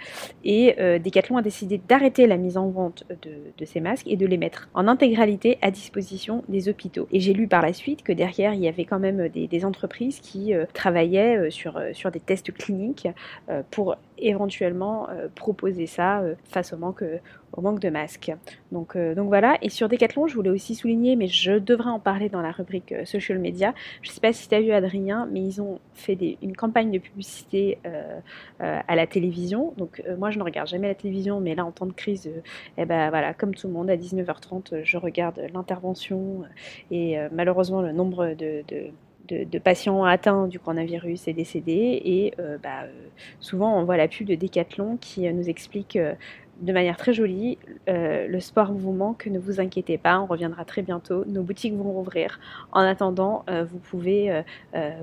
[0.44, 4.26] Et euh, Decathlon a décidé d'arrêter la mise en vente de, ces masques et de
[4.26, 7.08] les mettre en intégralité à disposition des hôpitaux.
[7.12, 10.20] Et j'ai lu par la suite que derrière, il y avait quand même des, entreprises
[10.20, 13.08] qui travaillaient sur, sur des tests cliniques
[13.70, 17.04] pour éventuellement proposer ça face au manque
[17.54, 18.32] au manque de masques.
[18.72, 19.58] Donc, donc voilà.
[19.62, 22.94] Et sur Decathlon, je voulais aussi souligner, mais je devrais en parler dans la rubrique
[23.06, 23.74] social media.
[24.02, 26.92] Je ne sais pas si tu as vu Adrien, mais ils ont fait une campagne
[26.92, 27.78] de publicité
[28.60, 29.74] à la télévision.
[29.78, 32.30] Donc moi, je ne regarde jamais la télévision, mais là, en temps de crise,
[32.78, 36.44] eh ben comme tout le monde, à 19h30, je regarde l'intervention
[36.90, 38.34] et malheureusement le nombre
[39.30, 42.02] de patients atteints du coronavirus et décédés.
[42.04, 42.90] Et euh, bah, euh,
[43.40, 45.98] souvent, on voit la pub de Decathlon qui euh, nous explique
[46.62, 50.82] de manière très jolie le sport vous manque, ne vous inquiétez pas, on reviendra très
[50.82, 51.26] bientôt.
[51.26, 52.40] Nos boutiques vont rouvrir.
[52.72, 54.44] En attendant, vous pouvez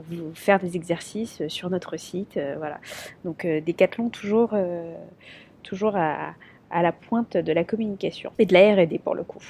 [0.09, 2.40] vous faire des exercices sur notre site.
[2.59, 2.79] voilà.
[3.25, 4.55] Donc, Decathlon, toujours,
[5.62, 6.35] toujours à,
[6.71, 9.42] à, la pointe de la communication et de la RD pour le coup.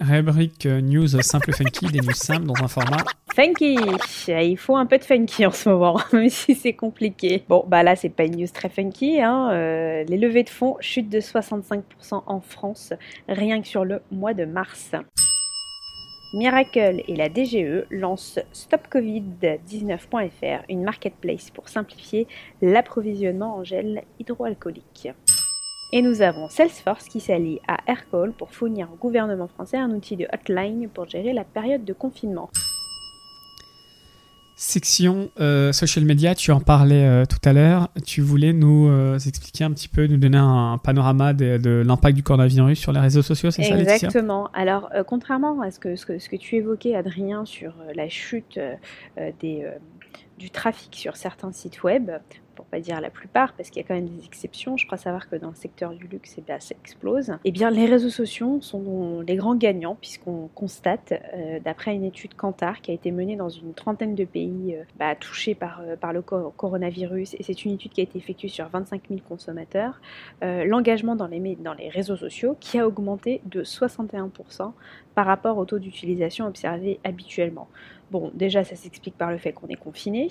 [0.00, 3.76] Rubrique euh, news simple funky, des news simples dans un format funky.
[4.28, 7.44] Il faut un peu de funky en ce moment, même si c'est compliqué.
[7.48, 9.20] Bon, bah là, c'est pas une news très funky.
[9.20, 9.50] Hein.
[9.52, 11.82] Euh, les levées de fonds chutent de 65%
[12.26, 12.92] en France,
[13.28, 14.92] rien que sur le mois de mars.
[16.34, 22.28] Miracle et la DGE lancent StopCovid19.fr, une marketplace pour simplifier
[22.60, 25.08] l'approvisionnement en gel hydroalcoolique.
[25.90, 30.16] Et nous avons Salesforce qui s'allie à Aircall pour fournir au gouvernement français un outil
[30.16, 32.50] de hotline pour gérer la période de confinement.
[34.54, 37.88] Section euh, social media, tu en parlais euh, tout à l'heure.
[38.04, 42.22] Tu voulais nous euh, expliquer un petit peu, nous donner un, panorama de, l'impact du
[42.22, 44.50] coronavirus sur les réseaux sociaux, c'est ça, Exactement.
[44.52, 48.58] Alors, contrairement à ce que, ce que, ce, que, tu évoquais, Adrien, sur la chute
[49.40, 49.64] des,
[50.38, 52.10] du trafic sur certains sites web,
[52.58, 54.76] pour pas dire la plupart, parce qu'il y a quand même des exceptions.
[54.76, 57.32] Je crois savoir que dans le secteur du luxe, eh bien, ça explose.
[57.44, 62.34] Eh bien, les réseaux sociaux sont les grands gagnants, puisqu'on constate, euh, d'après une étude
[62.34, 65.94] Kantar qui a été menée dans une trentaine de pays euh, bah, touchés par, euh,
[66.12, 70.00] le coronavirus, et c'est une étude qui a été effectuée sur 25 000 consommateurs,
[70.42, 74.72] l'engagement dans les réseaux sociaux qui a augmenté de 61%
[75.14, 77.68] par rapport au taux d'utilisation observé habituellement.
[78.10, 80.28] Bon, déjà, ça s'explique par le fait qu'on est confiné,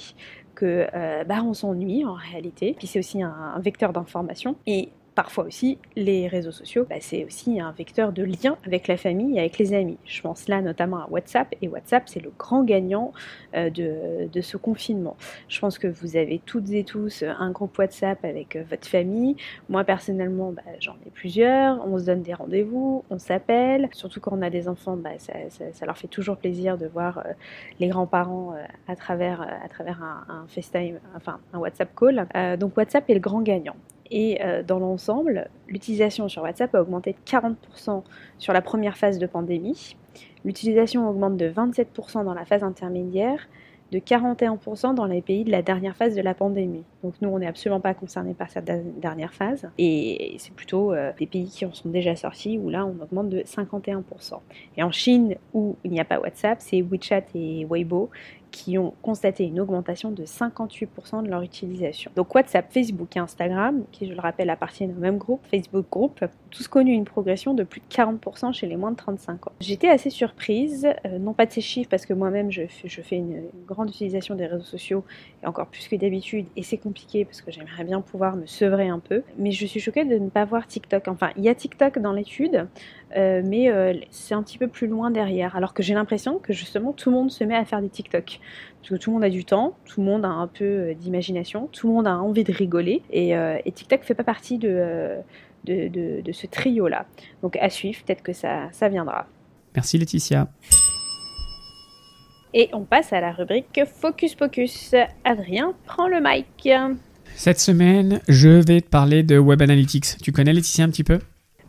[0.56, 4.56] que euh, bah, on s'ennuie en réalité, puis c'est aussi un, un vecteur d'information.
[4.66, 8.98] Et parfois aussi, les réseaux sociaux, bah, c'est aussi un vecteur de lien avec la
[8.98, 9.98] famille et avec les amis.
[10.06, 13.14] Je pense là notamment à WhatsApp, et WhatsApp, c'est le grand gagnant
[13.56, 15.18] euh, de, ce confinement.
[15.50, 19.36] Je pense que vous avez toutes et tous un groupe WhatsApp avec euh, votre famille.
[19.70, 21.84] Moi, personnellement, bah, j'en ai plusieurs.
[21.88, 23.90] On se donne des rendez-vous, on s'appelle.
[23.94, 27.32] Surtout quand on a des enfants, bah, ça, leur fait toujours plaisir de voir euh,
[27.80, 28.54] les grands-parents
[28.88, 32.28] à travers, un, FaceTime, enfin un WhatsApp call.
[32.60, 33.76] donc WhatsApp est le grand gagnant.
[34.12, 38.04] Et euh, dans l'ensemble, l'utilisation sur WhatsApp a augmenté de 40%
[38.38, 39.96] sur la première phase de pandémie.
[40.46, 43.48] L'utilisation augmente de 27% dans la phase intermédiaire,
[43.92, 46.84] de 41% dans les pays de la dernière phase de la pandémie.
[47.04, 48.66] Donc nous, on n'est absolument pas concernés par cette
[49.00, 49.70] dernière phase.
[49.78, 53.30] Et c'est plutôt euh, des pays qui en sont déjà sortis où là, on augmente
[53.30, 54.04] de 51%.
[54.76, 58.10] Et en Chine, où il n'y a pas WhatsApp, c'est WeChat et Weibo
[58.52, 62.12] qui ont constaté une augmentation de 58% de leur utilisation.
[62.16, 66.24] Donc WhatsApp, Facebook et Instagram, qui je le rappelle appartiennent au même groupe, Facebook Group,
[66.50, 69.52] tous connu une progression de plus de 40% chez les moins de 35 ans.
[69.60, 73.02] J'étais assez surprise, euh, non pas de ces chiffres parce que moi-même je fais, je
[73.02, 75.04] fais une, grande utilisation des réseaux sociaux
[75.44, 78.88] et encore plus que d'habitude et c'est compliqué parce que j'aimerais bien pouvoir me sevrer
[78.88, 81.08] un peu, mais je suis choquée de ne pas voir TikTok.
[81.08, 82.68] Enfin, il y a TikTok dans l'étude,
[83.16, 85.56] euh, mais euh, c'est un petit peu plus loin derrière.
[85.56, 88.40] Alors que j'ai l'impression que justement tout le monde se met à faire des TikTok.
[88.82, 90.94] Parce que tout le monde a du temps, tout le monde a un peu euh,
[90.94, 93.02] d'imagination, tout le monde a envie de rigoler.
[93.12, 95.18] Et, et TikTok fait pas partie de,
[95.66, 97.06] de, de, ce trio-là.
[97.42, 99.28] Donc à suivre, peut-être que ça, ça viendra.
[99.76, 100.48] Merci Laetitia.
[102.54, 104.96] Et on passe à la rubrique Focus Pocus.
[105.24, 106.70] Adrien, prends le mic.
[107.36, 110.18] Cette semaine, je vais te parler de Web Analytics.
[110.24, 111.20] Tu connais Laetitia un petit peu?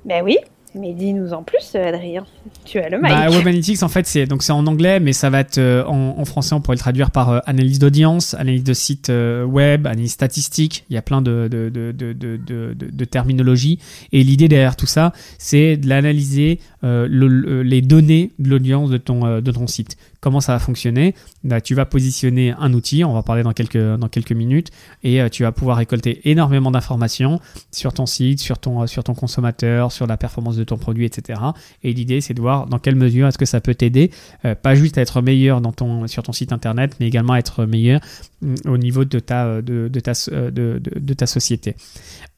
[0.04, 0.38] Ben oui.
[0.74, 2.24] Mais dis-nous en plus, Adrien.
[2.64, 3.08] Tu as le mic.
[3.10, 5.84] Bah, Web Analytics, en fait, c'est donc c'est en anglais, mais ça va être euh,
[5.86, 6.54] en, français.
[6.54, 10.84] On pourrait le traduire par euh, analyse d'audience, analyse de site euh, web, analyse statistique.
[10.90, 13.78] Il y a plein de, de, de, de terminologie.
[14.12, 19.50] Et l'idée derrière tout ça, c'est de l'analyser les données de l'audience de ton de
[19.50, 19.96] ton site.
[20.20, 21.14] Comment ça va fonctionner?
[21.44, 23.04] Bah, Tu vas positionner un outil.
[23.04, 24.70] On va parler dans quelques dans quelques minutes,
[25.02, 27.40] et tu vas pouvoir récolter énormément d'informations
[27.72, 31.40] sur ton site, sur ton sur ton consommateur, sur la performance de ton produit, etc.
[31.82, 34.10] Et l'idée, c'est de voir dans quelle mesure est-ce que ça peut t'aider,
[34.44, 37.38] euh, pas juste à être meilleur dans ton, sur ton site internet, mais également à
[37.38, 38.00] être meilleur
[38.42, 41.76] mm, au niveau de ta, de, de ta, euh, de, de, ta société.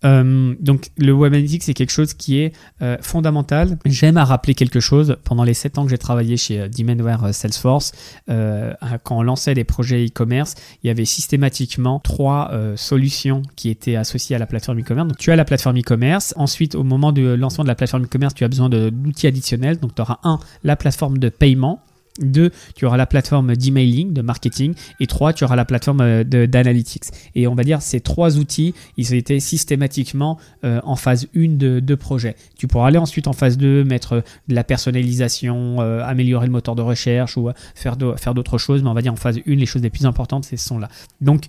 [0.04, 2.52] Euh, donc le Web Analytics, c'est quelque chose qui est
[3.02, 3.78] fondamental.
[3.84, 5.16] J'aime à rappeler quelque chose.
[5.24, 7.92] Pendant les 7 ans que j'ai travaillé chez Demandware Salesforce,
[8.26, 14.36] quand on lançait des projets e-commerce, il y avait systématiquement trois solutions qui étaient associées
[14.36, 15.08] à la plateforme e-commerce.
[15.08, 16.34] Donc tu as la plateforme e-commerce.
[16.36, 19.78] Ensuite, au moment du lancement de la plateforme e-commerce, tu as besoin d'outils additionnels.
[19.78, 21.82] Donc tu auras un, la plateforme de paiement
[22.20, 24.74] deux, tu auras la plateforme d'emailing, de marketing.
[25.00, 27.04] Et trois, tu auras la plateforme euh, d'analytics.
[27.34, 31.94] Et on va dire, ces trois outils, ils été systématiquement euh, en phase 1 de,
[31.94, 32.36] projet.
[32.56, 36.74] Tu pourras aller ensuite en phase 2, mettre euh, de la personnalisation, améliorer le moteur
[36.74, 38.82] de recherche ou faire d'autres choses.
[38.82, 40.88] Mais on va dire en phase 1, les choses les plus importantes, sont là.
[41.20, 41.44] Donc,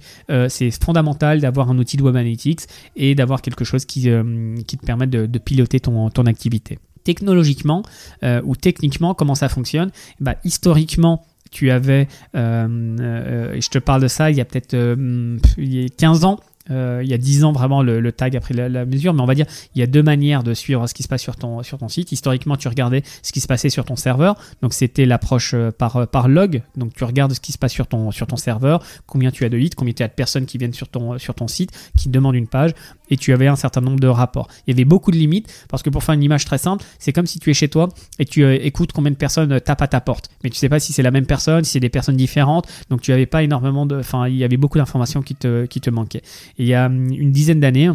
[0.48, 2.62] c'est fondamental d'avoir un outil de web analytics
[2.96, 7.84] et d'avoir quelque chose qui, te permette de, piloter ton activité technologiquement
[8.24, 9.92] euh, ou techniquement comment ça fonctionne.
[10.20, 14.78] Bah, historiquement tu avais euh, euh, je te parle de ça il y a peut-être
[15.98, 19.22] 15 ans il y a 10 ans vraiment le, tag après la, la, mesure, mais
[19.22, 21.36] on va dire il y a deux manières de suivre ce qui se passe sur
[21.36, 22.14] ton, sur ton site.
[22.14, 26.30] Historiquement, tu regardais ce qui se passait sur ton serveur, donc c'était l'approche par, par
[26.30, 29.44] log, donc tu regardes ce qui se passe sur ton, sur ton serveur, combien tu
[29.44, 31.72] as de hits, combien tu as de personnes qui viennent sur ton, sur ton site,
[31.98, 32.72] qui demandent une page,
[33.12, 34.48] et tu avais un certain nombre de rapports.
[34.66, 37.14] Il y avait beaucoup de limites, parce que pour faire une image très simple, c'est
[37.14, 40.02] comme si tu es chez toi et tu écoutes combien de personnes tapent à ta
[40.02, 42.68] porte, mais tu sais pas si c'est la même personne, si c'est des personnes différentes,
[42.90, 45.82] donc tu avais pas énormément de, enfin il y avait beaucoup d'informations qui te, qui
[45.82, 46.24] te manquaient.
[46.58, 47.92] Il y a hum, une dizaine d'années,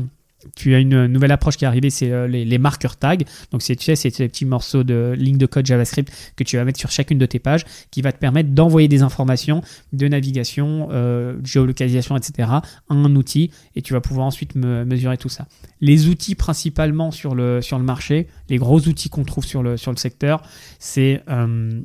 [0.55, 3.17] tu as une nouvelle approche qui est arrivée, c'est euh, les, marqueurs tags.
[3.51, 6.57] Donc, c'est, tu sais, c'est ces petits morceaux de ligne de code JavaScript que tu
[6.57, 10.09] vas mettre sur chacune de tes pages qui va te permettre d'envoyer des informations de
[10.09, 12.49] navigation, euh, géolocalisation, etc.
[12.51, 15.47] à un outil et tu vas pouvoir ensuite mesurer tout ça.
[15.81, 19.97] Les outils principalement sur le, marché, les gros outils qu'on trouve sur le, sur le
[19.97, 20.43] secteur,
[20.79, 21.83] c'est euh,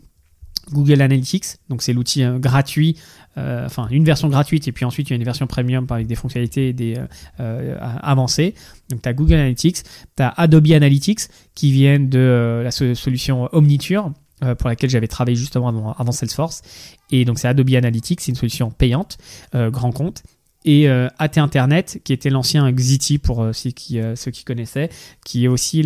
[0.72, 2.98] Google Analytics, donc c'est l'outil gratuit
[3.38, 6.06] euh, enfin une version gratuite et puis ensuite il y a une version premium avec
[6.06, 7.06] des fonctionnalités des, euh,
[7.40, 8.56] euh, avancées.
[8.90, 9.84] Donc tu as Google Analytics,
[10.18, 11.22] tu as Adobe Analytics
[11.56, 14.12] qui viennent de la solution Omniture
[14.58, 16.64] pour laquelle j'avais travaillé justement avant, avant, Salesforce.
[17.12, 19.18] Et donc c'est Adobe Analytics, c'est une solution payante,
[19.54, 20.24] grand compte
[20.64, 24.44] et euh, AT Internet, qui était l'ancien Xiti pour euh, ceux, qui, euh, ceux qui
[24.44, 24.90] connaissaient,
[25.26, 25.82] qui est aussi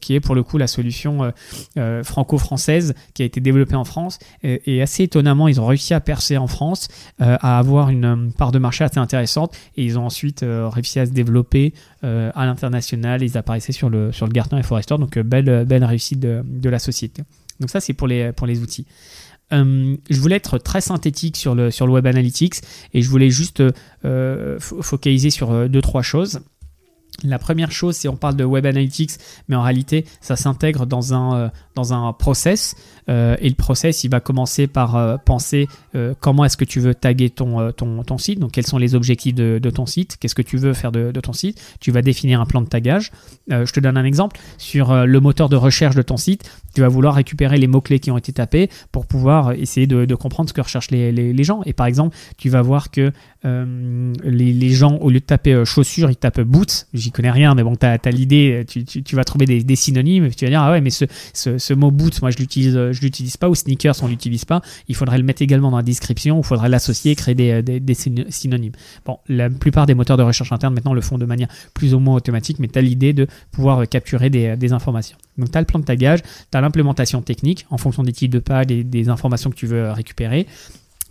[0.00, 1.32] qui est pour le coup la solution
[2.04, 4.18] franco-française qui a été développée en France.
[4.42, 8.58] Et, assez étonnamment, ils ont réussi à percer en France, à avoir une part de
[8.58, 13.22] marché assez intéressante, et ils ont ensuite réussi à se développer à l'international.
[13.22, 16.70] Ils apparaissaient sur le, sur le Gartner et Forrester, donc belle, belle réussite de, de
[16.70, 17.22] la société.
[17.60, 18.86] Donc ça, c'est pour les, pour les outils.
[19.52, 22.56] Euh, je voulais être très synthétique sur le, sur le Web Analytics
[22.94, 23.62] et je voulais juste
[24.04, 26.40] euh, focaliser sur euh, deux, trois choses.
[27.24, 29.12] La première chose, c'est on parle de Web Analytics,
[29.46, 32.74] mais en réalité, ça s'intègre dans un, dans un process.
[33.08, 36.80] Euh, et le process, il va commencer par euh, penser euh, comment est-ce que tu
[36.80, 40.16] veux taguer ton, ton, ton, site, donc quels sont les objectifs de, de ton site,
[40.20, 41.60] qu'est-ce que tu veux faire de, de, ton site?
[41.80, 43.10] Tu vas définir un plan de tagage.
[43.48, 44.38] je te donne un exemple.
[44.58, 48.10] Sur le moteur de recherche de ton site, tu vas vouloir récupérer les mots-clés qui
[48.10, 51.62] ont été tapés pour pouvoir essayer de, comprendre ce que recherchent les, les, gens.
[51.66, 53.12] Et par exemple, tu vas voir que
[53.44, 56.86] les, les, gens, au lieu de taper chaussures, ils tapent boots.
[56.94, 59.76] J'y connais rien, mais bon, tu as, l'idée, tu, tu, tu, vas trouver des, des
[59.76, 60.30] synonymes.
[60.30, 63.00] Tu vas dire, ah ouais, mais ce, ce, ce mot boot, moi je l'utilise, je
[63.00, 64.62] l'utilise pas, ou sneakers, on l'utilise pas.
[64.88, 67.94] Il faudrait le mettre également dans la description, il faudrait l'associer, créer des,
[68.28, 68.72] synonymes.
[69.04, 71.98] Bon, la plupart des moteurs de recherche interne maintenant le font de manière plus ou
[71.98, 75.16] moins automatique, mais tu as l'idée de pouvoir capturer des, des informations.
[75.38, 78.30] Donc tu as le plan de tagage, tu as l'implémentation technique en fonction des types
[78.30, 80.46] de pages et des informations que tu veux récupérer.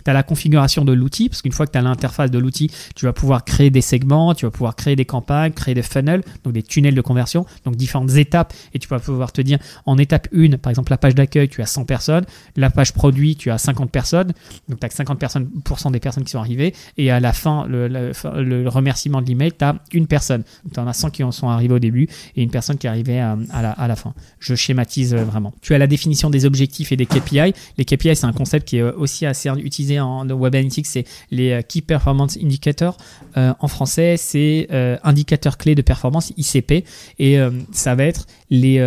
[0.04, 2.72] Tu as la configuration de l'outil, parce qu'une fois que tu as l'interface de l'outil,
[2.96, 6.24] tu vas pouvoir créer des segments, tu vas pouvoir créer des campagnes, créer des funnels,
[6.44, 9.98] donc des tunnels de conversion, donc différentes étapes, et tu vas pouvoir te dire, en
[9.98, 13.52] étape 1, par exemple la page d'accueil, tu as 100 personnes, la page produit, tu
[13.52, 14.34] as 50 personnes,
[14.68, 18.68] donc tu as 50% personnes, des personnes qui sont arrivées, et à la fin, le,
[18.68, 20.44] remerciement de l'email, tu as une personne.
[20.74, 22.90] Tu en as 100 qui en sont arrivés au début, et une personne qui est
[22.90, 24.14] arrivée à, la, à la fin.
[24.40, 25.54] Je schématise euh, vraiment.
[25.62, 27.54] Tu as la définition des objectifs et des KPI.
[27.78, 31.52] Les KPI, c'est un concept qui est aussi assez utilisé en Web Analytics, c'est les
[31.52, 32.98] euh, Key Performance Indicators.
[33.38, 36.86] Euh, en français, c'est euh, indicateurs clés de performance, ICP.
[37.20, 37.38] Et
[37.72, 38.78] ça va être les.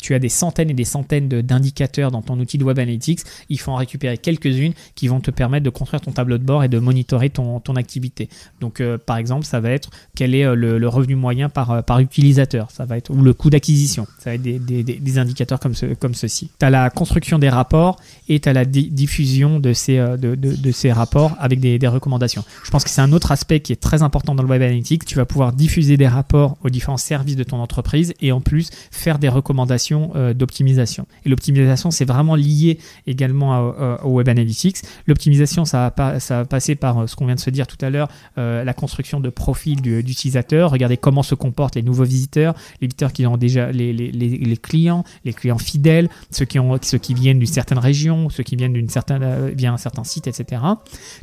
[0.00, 3.20] tu as des centaines et des centaines d'indicateurs dans ton outil de Web Analytics.
[3.48, 6.64] Il faut en récupérer quelques-unes qui vont te permettre de construire ton tableau de bord
[6.64, 8.28] et de monitorer ton, ton activité.
[8.60, 12.70] Donc, par exemple, ça va être quel est le, revenu moyen par, par utilisateur.
[12.70, 14.06] Ça va être, ou le coût d'acquisition.
[14.18, 16.50] Ça va être des, des, des indicateurs comme, ce, comme ceci.
[16.58, 20.92] Tu as la construction des rapports et tu as la diffusion de ces, de, ces
[20.92, 22.44] rapports avec des, recommandations.
[22.64, 25.04] Je pense que c'est un autre aspect qui est très important dans le Web Analytics.
[25.04, 28.70] Tu vas pouvoir diffuser des rapports aux différents services de ton entreprise et en plus
[28.90, 31.06] faire des recommandations euh, d'optimisation.
[31.24, 34.78] Et l'optimisation, c'est vraiment lié également au Web Analytics.
[35.06, 37.82] L'optimisation, ça, va ça va passer par euh, ce qu'on vient de se dire tout
[37.84, 42.88] à l'heure, la construction de profils d'utilisateurs, regarder comment se comportent les nouveaux visiteurs, les
[42.88, 47.14] visiteurs qui ont déjà les, les, clients, les clients fidèles, ceux qui, ont, ceux qui
[47.14, 50.33] viennent d'une certaine région, ceux qui viennent d'une certaine, euh, via un certain site, etc.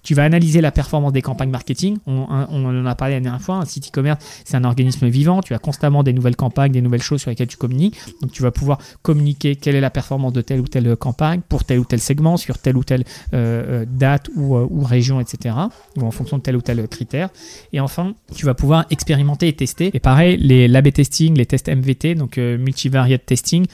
[0.03, 1.97] Tu vas analyser la performance des campagnes marketing.
[2.07, 3.55] On, en a parlé la dernière fois.
[3.55, 5.41] Un site e-commerce, c'est un organisme vivant.
[5.41, 7.97] Tu as constamment des nouvelles campagnes, des nouvelles choses sur lesquelles tu communiques.
[8.21, 11.63] Donc, tu vas pouvoir communiquer quelle est la performance de telle ou telle campagne pour
[11.63, 15.55] tel ou tel segment, sur telle ou telle euh, euh, date ou, ou, région, etc.
[15.97, 17.29] Ou en fonction de tel ou tel critère.
[17.73, 19.91] Et enfin, tu vas pouvoir expérimenter et tester.
[19.93, 23.65] Et pareil, les l'AB testing, les tests MVT, donc multivariate testing,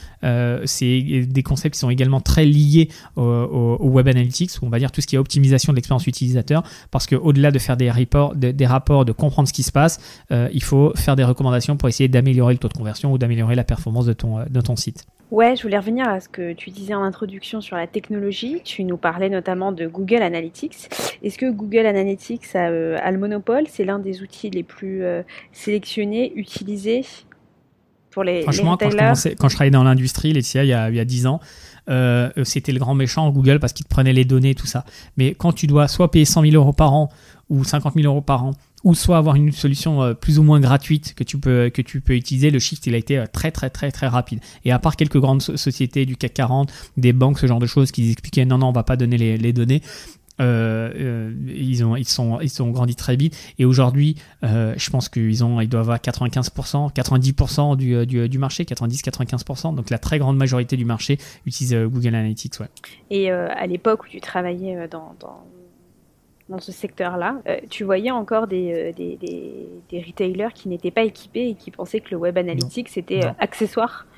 [0.64, 4.92] c'est des concepts qui sont également très liés au, web analytics, ou on va dire
[4.92, 8.50] tout ce qui est optimisation de l'expérience utilisateur, parce qu'au-delà de faire des rapports, de,
[8.50, 9.98] des rapports, de comprendre ce qui se passe,
[10.32, 13.54] euh, il faut faire des recommandations pour essayer d'améliorer le taux de conversion ou d'améliorer
[13.54, 15.04] la performance de ton, de ton site.
[15.30, 18.62] Ouais, je voulais revenir à ce que tu disais en introduction sur la technologie.
[18.64, 20.88] Tu nous parlais notamment de Google Analytics.
[21.22, 23.64] Est-ce que Google Analytics a, euh, le monopole?
[23.68, 27.04] C'est l'un des outils les plus euh, sélectionnés, utilisés
[28.10, 30.96] pour les, Franchement, quand, je quand je travaillais dans l'industrie, Laetitia, il y a, il
[30.96, 31.40] y a 10 ans,
[31.88, 34.84] euh, c'était le grand méchant Google parce qu'il te prenait les données, tout ça.
[35.16, 37.10] Mais quand tu dois soit payer 100 000 euros par an
[37.48, 38.52] ou 50 000 euros par an,
[38.84, 42.00] ou soit avoir une solution euh, plus ou moins gratuite que tu peux que tu
[42.00, 44.40] peux utiliser, le shift il a été euh, très très très très rapide.
[44.64, 47.90] Et à part quelques grandes sociétés du CAC 40, des banques, ce genre de choses
[47.90, 49.82] qui expliquaient non non on va pas donner les, les données,
[50.40, 53.36] euh, euh, ils ont ils sont ils ont grandi très vite.
[53.58, 58.38] Et aujourd'hui euh, je pense qu'ils ont ils doivent avoir 95% 90% du, du, du,
[58.38, 62.66] marché 90 95% donc la très grande majorité du marché utilise Google Analytics ouais.
[63.10, 65.44] et à l'époque où tu travaillais dans, dans
[66.48, 71.50] dans ce secteur-là, tu voyais encore des, des, des, des retailers qui n'étaient pas équipés
[71.50, 74.06] et qui pensaient que le web analytics c'était accessoire?
[74.06, 74.17] Non,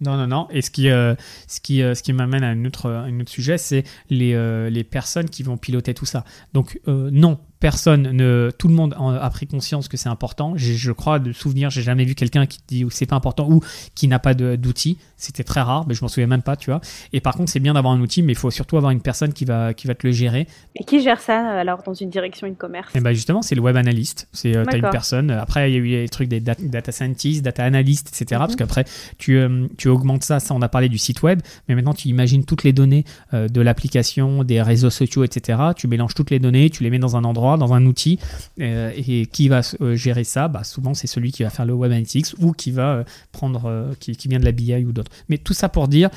[0.00, 0.48] non, non, non.
[0.50, 1.14] Et ce qui, euh,
[1.48, 4.70] ce qui, euh, ce qui m'amène à un autre, un autre sujet, c'est les, euh,
[4.70, 6.24] les personnes qui vont piloter tout ça.
[6.54, 10.54] Donc, non, personne ne, tout le monde a pris conscience que c'est important.
[10.56, 13.60] Je crois de souvenir, j'ai jamais vu quelqu'un qui dit que c'est pas important ou
[13.94, 14.98] qui n'a pas d'outil.
[15.16, 16.80] C'était très rare, mais je m'en souviens même pas, tu vois.
[17.12, 19.32] Et par contre, c'est bien d'avoir un outil, mais il faut surtout avoir une personne
[19.32, 20.46] qui va, qui va te le gérer.
[20.76, 22.94] Et qui gère ça alors dans une direction e-commerce?
[22.94, 24.28] Et eh ben justement, c'est le web analyst.
[24.32, 25.30] C'est euh, une personne.
[25.30, 28.38] Après, il y a eu les trucs des data, scientists, data analysts, etc.
[28.38, 28.58] Parce mhm.
[28.58, 28.84] qu'après,
[29.18, 30.38] tu, euh, tu augmentes ça.
[30.38, 33.48] Ça, on a parlé du site web, mais maintenant tu imagines toutes les données euh,
[33.48, 35.58] de l'application, des réseaux sociaux, etc.
[35.76, 38.18] Tu mélanges toutes les données, tu les mets dans un endroit dans un outil.
[38.60, 41.72] Euh, et qui va euh, gérer ça bah, Souvent, c'est celui qui va faire le
[41.74, 45.10] Web Analytics ou qui va euh, prendre, qui, vient de la BI ou d'autres.
[45.28, 46.10] Mais tout ça pour dire,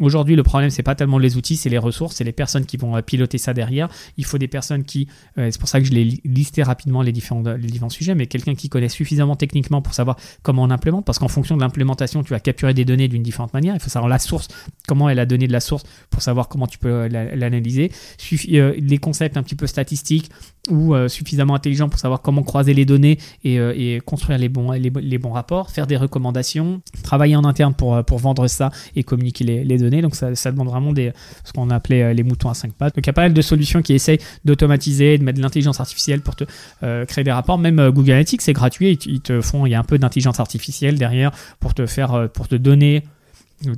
[0.00, 2.76] aujourd'hui, le problème, c'est pas tellement les outils, c'est les ressources, c'est les personnes qui
[2.76, 3.88] vont piloter ça derrière.
[4.16, 7.42] Il faut des personnes qui, c'est pour ça que je l'ai listé rapidement les différents,
[7.42, 11.18] les différents sujets, mais quelqu'un qui connaît suffisamment techniquement pour savoir comment on implémente, parce
[11.18, 13.74] qu'en fonction de l'implémentation, tu vas capturer des données d'une différente manière.
[13.74, 14.48] Il faut savoir la source,
[14.86, 17.92] comment elle a donné de la source pour savoir comment tu peux l'analyser.
[18.30, 20.30] Les concepts un petit peu statistiques,
[20.70, 24.72] ou euh, suffisamment intelligent pour savoir comment croiser les données et, euh, construire les bons,
[24.72, 29.02] les, bons rapports, faire des recommandations, travailler en interne pour, euh, pour vendre ça et
[29.02, 30.02] communiquer les, données.
[30.02, 31.12] Donc ça, ça, demande vraiment des,
[31.44, 32.94] ce qu'on appelait les moutons à cinq pattes.
[32.94, 35.80] Donc il y a pas mal de solutions qui essayent d'automatiser, de mettre de l'intelligence
[35.80, 36.44] artificielle pour te
[37.04, 37.58] créer des rapports.
[37.58, 41.30] Même Google Analytics, c'est gratuit, te font, il y a un peu d'intelligence artificielle derrière
[41.60, 43.04] pour te faire, pour te donner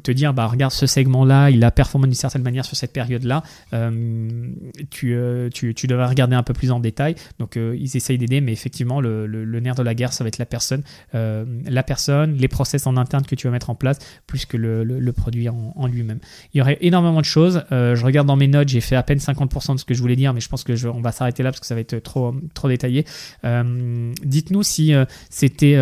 [0.03, 2.93] te dire bah regarde ce segment là il a performé d'une certaine manière sur cette
[2.93, 4.51] période là euh,
[4.91, 7.15] tu, euh, tu, tu, devrais regarder un peu plus en détail.
[7.39, 10.29] Donc euh, ils essayent d'aider mais effectivement le, le, nerf de la guerre ça va
[10.29, 10.83] être la personne.
[11.13, 14.85] La personne les process en interne que tu vas mettre en place plus que le,
[14.85, 16.19] le produit en, lui-même.
[16.53, 17.65] Il y aurait énormément de choses.
[17.71, 20.17] Je regarde dans mes notes j'ai fait à peine 50% de ce que je voulais
[20.17, 21.99] dire mais je pense que je, on va s'arrêter là parce que ça va être
[21.99, 23.05] trop trop détaillé.
[23.45, 24.93] Dites-nous si
[25.29, 25.77] c'était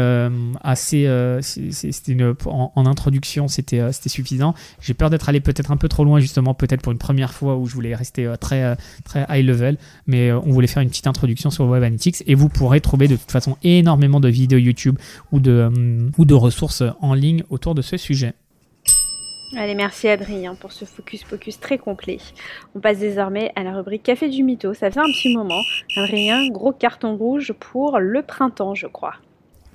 [0.62, 4.54] assez c'était en introduction c'était c'était suffisant.
[4.80, 7.56] J'ai peur d'être allé peut-être un peu trop loin, justement, peut-être pour une première fois
[7.56, 8.74] où je voulais rester euh, très, euh,
[9.04, 12.34] très high level, mais euh, on voulait faire une petite introduction sur Web Analytics et
[12.34, 14.98] vous pourrez trouver de toute façon énormément de vidéos YouTube
[15.32, 15.70] ou de,
[16.16, 18.34] ou de ressources en ligne autour de ce sujet.
[19.56, 22.18] Allez, merci Adrien pour ce focus focus très complet.
[22.74, 24.74] On passe désormais à la rubrique Café du Mytho.
[24.74, 25.60] Ça fait un petit moment.
[25.96, 29.14] Adrien, gros carton rouge pour le printemps, je crois.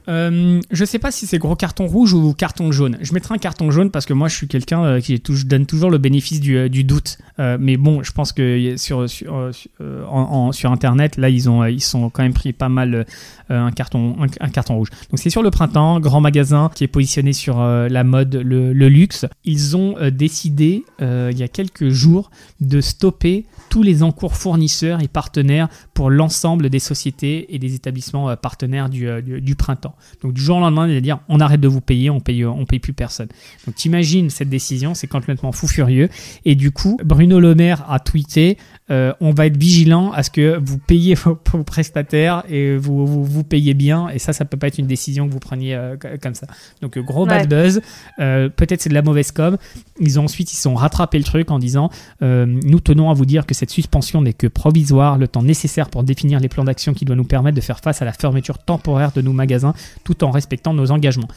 [0.09, 2.97] Euh, je sais pas si c'est gros carton rouge ou carton jaune.
[3.01, 5.89] Je mettrai un carton jaune parce que moi je suis quelqu'un euh, qui donne toujours
[5.89, 7.17] le bénéfice du, euh, doute.
[7.37, 12.51] mais bon, je pense que sur internet là ils ont ils sont quand même pris
[12.51, 13.05] pas mal
[13.49, 14.89] un carton un, carton rouge.
[15.09, 19.25] Donc c'est sur le printemps, grand magasin qui est positionné sur la mode, le, luxe.
[19.45, 25.07] Ils ont décidé il y a quelques jours de stopper tous les encours fournisseurs et
[25.07, 29.92] partenaires pour l'ensemble des sociétés et des établissements partenaires du printemps.
[30.21, 32.45] Donc du jour au lendemain, il va dire on arrête de vous payer, on paye,
[32.67, 33.27] paye plus personne.
[33.65, 36.09] Donc t'imagines cette décision, c'est complètement fou furieux.
[36.45, 38.57] Et du coup, Bruno Le Maire a tweeté
[38.91, 43.43] euh, on va être vigilant à ce que vous payez vos, prestataires et vous, vous,
[43.43, 44.09] payez bien.
[44.09, 46.47] Et ça, ça peut pas être une décision que vous preniez euh, comme ça.
[46.81, 47.81] Donc gros bad buzz.
[48.19, 49.57] Euh, peut-être c'est de la mauvaise com.
[49.99, 51.89] Ils ont ensuite ils sont rattrapé le truc en disant
[52.21, 56.03] nous tenons à vous dire que cette suspension n'est que provisoire, le temps nécessaire pour
[56.03, 59.11] définir les plans d'action qui doivent nous permettre de faire face à la fermeture temporaire
[59.11, 61.27] de nos magasins tout en respectant nos engagements.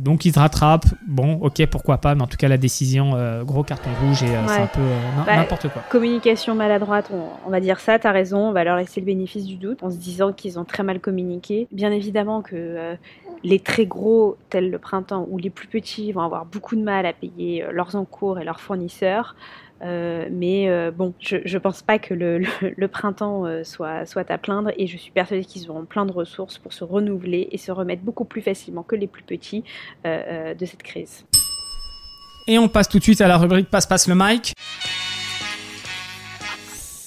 [0.00, 0.86] Donc ils se rattrapent.
[1.06, 4.34] Bon, ok, pourquoi pas, mais en tout cas la décision, euh, gros carton rouge et
[4.34, 5.82] euh, c'est un peu euh, bah, n'importe quoi.
[5.90, 7.10] Communication maladroite,
[7.46, 9.90] on, va dire ça, t'as raison, on va leur laisser le bénéfice du doute en
[9.90, 11.68] se disant qu'ils ont très mal communiqué.
[11.70, 12.96] Bien évidemment que
[13.44, 17.04] les très gros, tels le printemps, ou les plus petits vont avoir beaucoup de mal
[17.04, 19.36] à payer leurs encours et leurs fournisseurs.
[19.82, 24.38] Euh, mais euh, bon, je ne pense pas que le, printemps euh, soit, soit à
[24.38, 27.72] plaindre et je suis persuadée qu'ils auront plein de ressources pour se renouveler et se
[27.72, 29.64] remettre beaucoup plus facilement que les plus petits
[30.04, 31.24] de cette crise.
[32.46, 34.54] Et on passe tout de suite à la rubrique Passe-Passe le mic.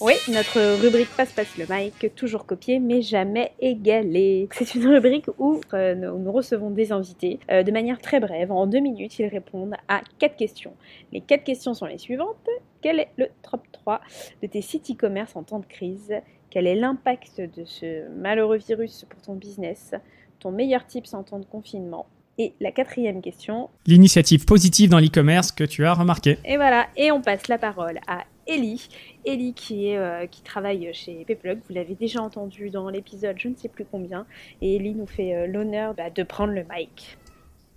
[0.01, 4.49] Oui, notre rubrique Passe-Passe le mic, toujours copié mais jamais égalé.
[4.51, 8.51] C'est une rubrique où euh, nous recevons des invités euh, de manière très brève.
[8.51, 10.73] En deux minutes, ils répondent à quatre questions.
[11.11, 12.49] Les quatre questions sont les suivantes.
[12.81, 14.01] Quel est le top 3
[14.41, 16.13] de tes sites e-commerce en temps de crise?
[16.49, 19.93] Quel est l'impact de ce malheureux virus pour ton business?
[20.39, 22.07] Ton meilleur tips en temps de confinement?
[22.39, 23.69] Et la quatrième question.
[23.85, 26.39] L'initiative positive dans l'e-commerce que tu as remarqué.
[26.45, 28.89] Et voilà, et on passe la parole à Ellie.
[29.25, 33.47] Ellie qui, est, euh, qui travaille chez Payplug, vous l'avez déjà entendu dans l'épisode je
[33.47, 34.25] ne sais plus combien.
[34.61, 37.17] Et Ellie nous fait euh, l'honneur bah, de prendre le mic.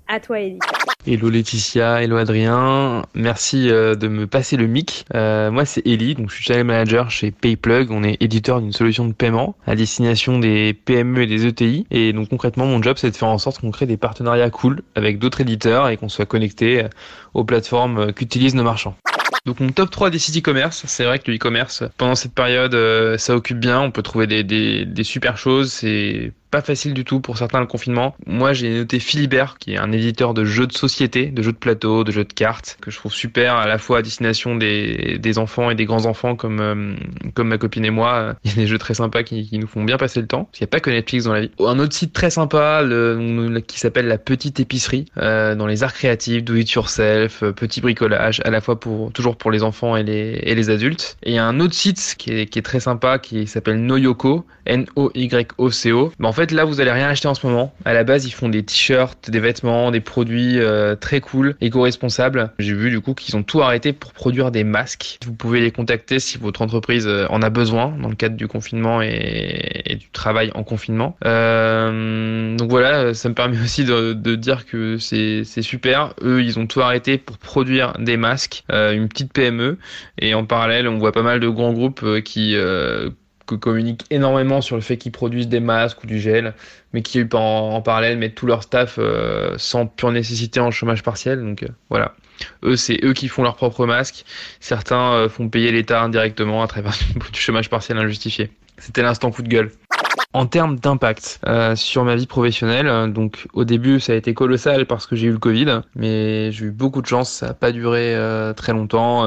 [0.09, 0.61] À toi, Ellie.
[1.05, 5.05] Hello Laetitia, hello Adrien, merci euh, de me passer le mic.
[5.12, 7.91] moi c'est Ellie, donc je suis channel manager chez Payplug.
[7.91, 11.87] On est éditeur d'une solution de paiement à destination des PME et des ETI.
[11.91, 14.83] Et donc concrètement, mon job c'est de faire en sorte qu'on crée des partenariats cool
[14.95, 16.85] avec d'autres éditeurs et qu'on soit connecté
[17.35, 18.97] aux plateformes qu'utilisent nos marchands.
[19.47, 22.74] Donc mon top 3 des sites e-commerce, c'est vrai que le e-commerce, pendant cette période,
[22.74, 26.94] euh, ça occupe bien, on peut trouver des, des, des super choses, c'est pas facile
[26.94, 28.14] du tout pour certains le confinement.
[28.26, 31.57] Moi, j'ai noté Philibert, qui est un éditeur de jeux de société, de jeux de
[31.57, 35.18] plateau, de jeux de cartes, que je trouve super à la fois à destination des,
[35.18, 36.94] des enfants et des grands enfants comme euh,
[37.34, 38.34] comme ma copine et moi.
[38.44, 40.49] Il y a des jeux très sympas qui, qui nous font bien passer le temps.
[40.55, 41.51] Il n'y a pas que Netflix dans la vie.
[41.61, 42.82] Un autre site très sympa,
[43.66, 47.80] qui s'appelle la petite épicerie, euh, dans les arts créatifs, do it yourself, euh, petit
[47.80, 51.16] bricolage, à la fois pour toujours pour les enfants et les et les adultes.
[51.22, 55.11] Et un autre site qui est qui est très sympa, qui s'appelle Noyoko, N O
[55.14, 56.12] Y O C O.
[56.22, 57.72] en fait là, vous allez rien acheter en ce moment.
[57.84, 62.53] À la base, ils font des t-shirts, des vêtements, des produits euh, très cool, éco-responsables.
[62.59, 65.18] J'ai vu du coup qu'ils ont tout arrêté pour produire des masques.
[65.24, 68.47] Vous pouvez les contacter si votre entreprise euh, en a besoin dans le cadre du
[68.47, 71.16] confinement et, du travail en confinement.
[71.24, 76.14] Euh, donc voilà, ça me permet aussi de, dire que c'est super.
[76.22, 79.78] Eux, ils ont tout arrêté pour produire des masques, une petite PME.
[80.18, 82.55] Et en parallèle, on voit pas mal de grands groupes qui
[83.55, 86.55] communiquent énormément sur le fait qu'ils produisent des masques ou du gel,
[86.92, 91.03] mais qui en, en parallèle mettent tout leur staff euh, sans pure nécessité en chômage
[91.03, 91.40] partiel.
[91.40, 92.14] Donc euh, voilà.
[92.64, 94.24] Eux, c'est eux qui font leurs propres masques.
[94.61, 96.92] Certains euh, font payer l'État indirectement à travers
[97.32, 98.51] du chômage partiel injustifié.
[98.78, 99.70] C'était l'instant coup de gueule.
[100.37, 104.34] En termes d'impact euh, sur ma vie professionnelle, euh, donc au début ça a été
[104.34, 107.55] colossal parce que j'ai eu le Covid, mais j'ai eu beaucoup de chance, ça n'a
[107.55, 109.24] pas duré euh, très longtemps,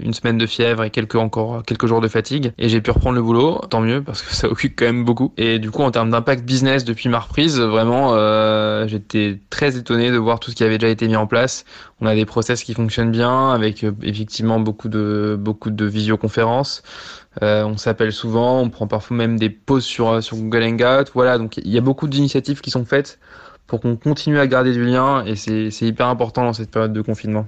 [0.00, 3.14] une semaine de fièvre et quelques encore quelques jours de fatigue, et j'ai pu reprendre
[3.14, 5.32] le boulot, tant mieux parce que ça occupe quand même beaucoup.
[5.36, 8.16] Et du coup en termes d'impact business depuis ma reprise, vraiment
[8.88, 11.64] j'étais très étonné de voir tout ce qui avait déjà été mis en place.
[12.00, 16.82] On a des process qui fonctionnent bien avec effectivement beaucoup de beaucoup de visioconférences.
[17.42, 21.10] Euh, on s'appelle souvent, on prend parfois même des pauses sur, euh, sur Google Hangout.
[21.14, 23.18] Voilà, donc il y a beaucoup d'initiatives qui sont faites
[23.66, 27.02] pour qu'on continue à garder du lien et c'est hyper important dans cette période de
[27.02, 27.46] confinement.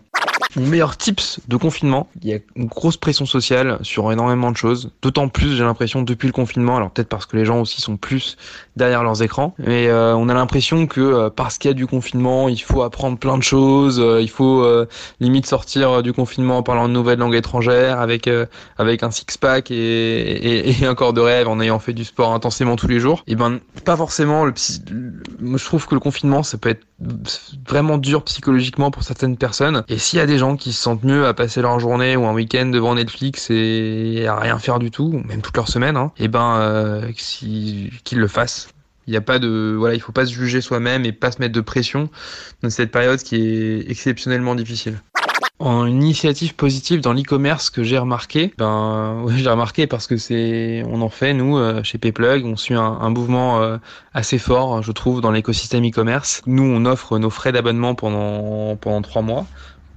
[0.56, 4.56] Mon meilleur tips de confinement, il y a une grosse pression sociale sur énormément de
[4.56, 4.90] choses.
[5.00, 7.96] D'autant plus, j'ai l'impression, depuis le confinement, alors peut-être parce que les gens aussi sont
[7.96, 8.36] plus
[8.80, 11.86] derrière leurs écrans, mais euh, on a l'impression que euh, parce qu'il y a du
[11.86, 14.66] confinement, il faut apprendre plein de choses, euh, il faut
[15.20, 18.28] limite sortir du confinement en parlant de nouvelles langues étrangères, avec
[18.78, 22.32] avec un six-pack et, et, et, un corps de rêve, en ayant fait du sport
[22.32, 23.22] intensément tous les jours.
[23.26, 24.44] Et ben, pas forcément.
[24.44, 26.84] Le, je trouve que le confinement, ça peut être
[27.68, 29.84] vraiment dur psychologiquement pour certaines personnes.
[29.88, 32.26] Et s'il y a des gens qui se sentent mieux à passer leur journée ou
[32.26, 36.12] un week-end devant Netflix et à rien faire du tout, même toute leur semaine, hein,
[36.18, 38.69] et ben euh, qu'ils le fassent.
[39.10, 42.08] Il il faut pas se juger soi-même et pas se mettre de pression
[42.62, 45.00] dans cette période qui est exceptionnellement difficile.
[45.58, 49.26] En initiative positive dans l'e-commerce que j'ai remarqué, ben
[49.90, 53.76] parce que c'est on en fait nous euh, chez Payplug, on suit un, mouvement euh,
[54.14, 56.40] assez fort, je trouve, dans l'écosystème e-commerce.
[56.46, 59.46] Nous, on offre nos frais d'abonnement pendant trois mois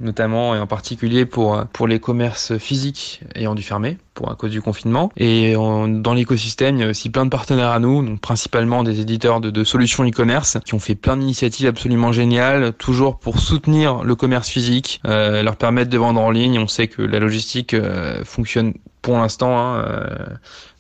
[0.04, 4.52] notamment et en particulier pour pour les commerces physiques ayant dû fermer pour à cause
[4.52, 5.12] du confinement.
[5.18, 9.00] Et dans l'écosystème, il y a aussi plein de partenaires à nous, donc principalement des
[9.00, 14.04] éditeurs de, de solutions e-commerce qui ont fait plein d'initiatives absolument géniales, toujours pour soutenir
[14.04, 16.60] le commerce physique, euh, leur permettre de vendre en ligne.
[16.60, 18.74] On sait que la logistique euh, fonctionne
[19.04, 19.60] pour l'instant.
[19.60, 20.08] Hein, euh,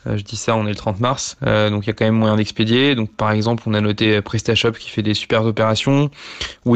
[0.07, 2.05] euh, je dis ça, on est le 30 mars, euh, donc il y a quand
[2.05, 2.95] même moyen d'expédier.
[2.95, 6.09] Donc par exemple, on a noté PrestaShop qui fait des super opérations,
[6.65, 6.75] ou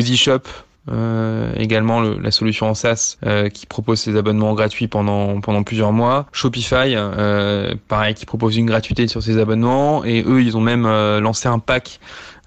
[0.90, 5.64] euh, également le, la solution en SaaS euh, qui propose ses abonnements gratuits pendant pendant
[5.64, 6.28] plusieurs mois.
[6.32, 10.06] Shopify, euh, pareil, qui propose une gratuité sur ses abonnements.
[10.06, 12.00] Et eux, ils ont même euh, lancé un pack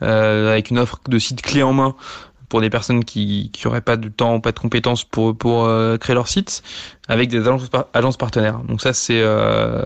[0.03, 1.95] avec une offre de site clé en main
[2.49, 5.69] pour des personnes qui qui auraient pas de temps ou pas de compétences pour pour
[6.01, 6.63] créer leur site
[7.11, 8.61] avec des agences, partenaires.
[8.67, 9.23] Donc ça c'est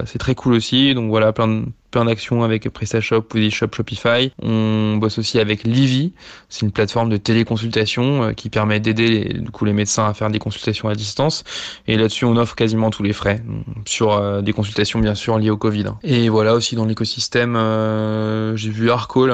[0.07, 0.95] c'est très cool aussi.
[0.95, 1.65] Donc voilà plein
[1.95, 4.33] plein d'actions avec PrestaShop, Shop, Shopify.
[4.43, 6.13] On bosse aussi avec Livy,
[6.49, 10.41] c'est une plateforme de téléconsultation euh, qui permet d'aider les, les médecins à faire des
[10.41, 11.45] consultations à distance.
[11.87, 13.45] Et là-dessus, on offre quasiment tous les frais
[13.85, 15.85] sur euh, des consultations bien sûr liées au Covid.
[16.03, 19.33] Et voilà aussi dans l'écosystème, euh, j'ai vu Arcall,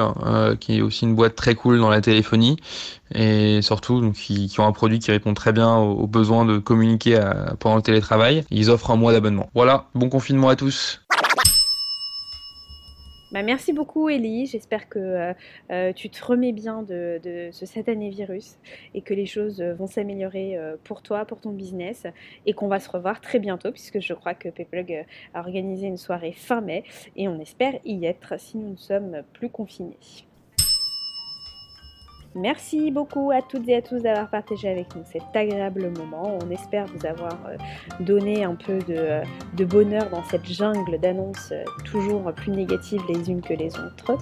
[0.59, 2.57] qui est aussi une boîte très cool dans la téléphonie
[3.13, 6.59] et surtout donc, qui, qui, ont un produit qui répond très bien aux, besoins de
[6.59, 7.19] communiquer
[7.59, 8.43] pendant télétravail.
[8.51, 9.49] Ils offrent un mois d'abonnement.
[9.53, 11.01] Voilà, bon confinement à tous.
[13.31, 15.33] Bah, merci beaucoup Ellie, j'espère que euh,
[15.71, 18.57] euh, tu te remets bien de, ce satané virus
[18.93, 22.07] et que les choses vont s'améliorer euh, pour toi, pour ton business
[22.45, 25.95] et qu'on va se revoir très bientôt puisque je crois que Payplug a organisé une
[25.95, 26.83] soirée fin mai
[27.15, 29.97] et on espère y être si nous ne sommes plus confinés.
[32.35, 36.37] Merci beaucoup à toutes et à tous d'avoir partagé avec nous cet agréable moment.
[36.41, 37.57] On espère vous avoir euh,
[37.99, 39.21] donné un peu euh,
[39.57, 44.17] de, bonheur dans cette jungle d'annonces euh, toujours plus négatives les unes que les autres.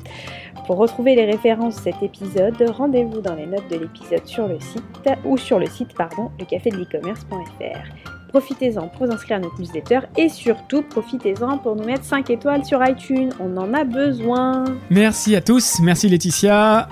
[0.65, 4.59] Pour retrouver les références de cet épisode, rendez-vous dans les notes de l'épisode sur le
[4.59, 8.09] site ou sur le site pardon, le café de l'e-commerce.fr.
[8.29, 12.65] Profitez-en pour vous inscrire à notre newsletter et surtout profitez-en pour nous mettre 5 étoiles
[12.65, 13.29] sur iTunes.
[13.39, 14.65] On en a besoin.
[14.89, 15.79] Merci à tous.
[15.81, 16.87] Merci Laetitia.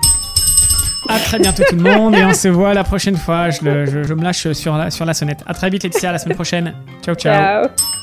[1.08, 3.50] À très bientôt tout le monde et on se voit la prochaine fois.
[3.50, 5.42] Je, me lâche sur la, sonnette.
[5.46, 6.74] À très vite Laetitia, la semaine prochaine.
[7.02, 7.14] ciao.
[7.14, 7.64] ciao.
[7.64, 7.97] ciao.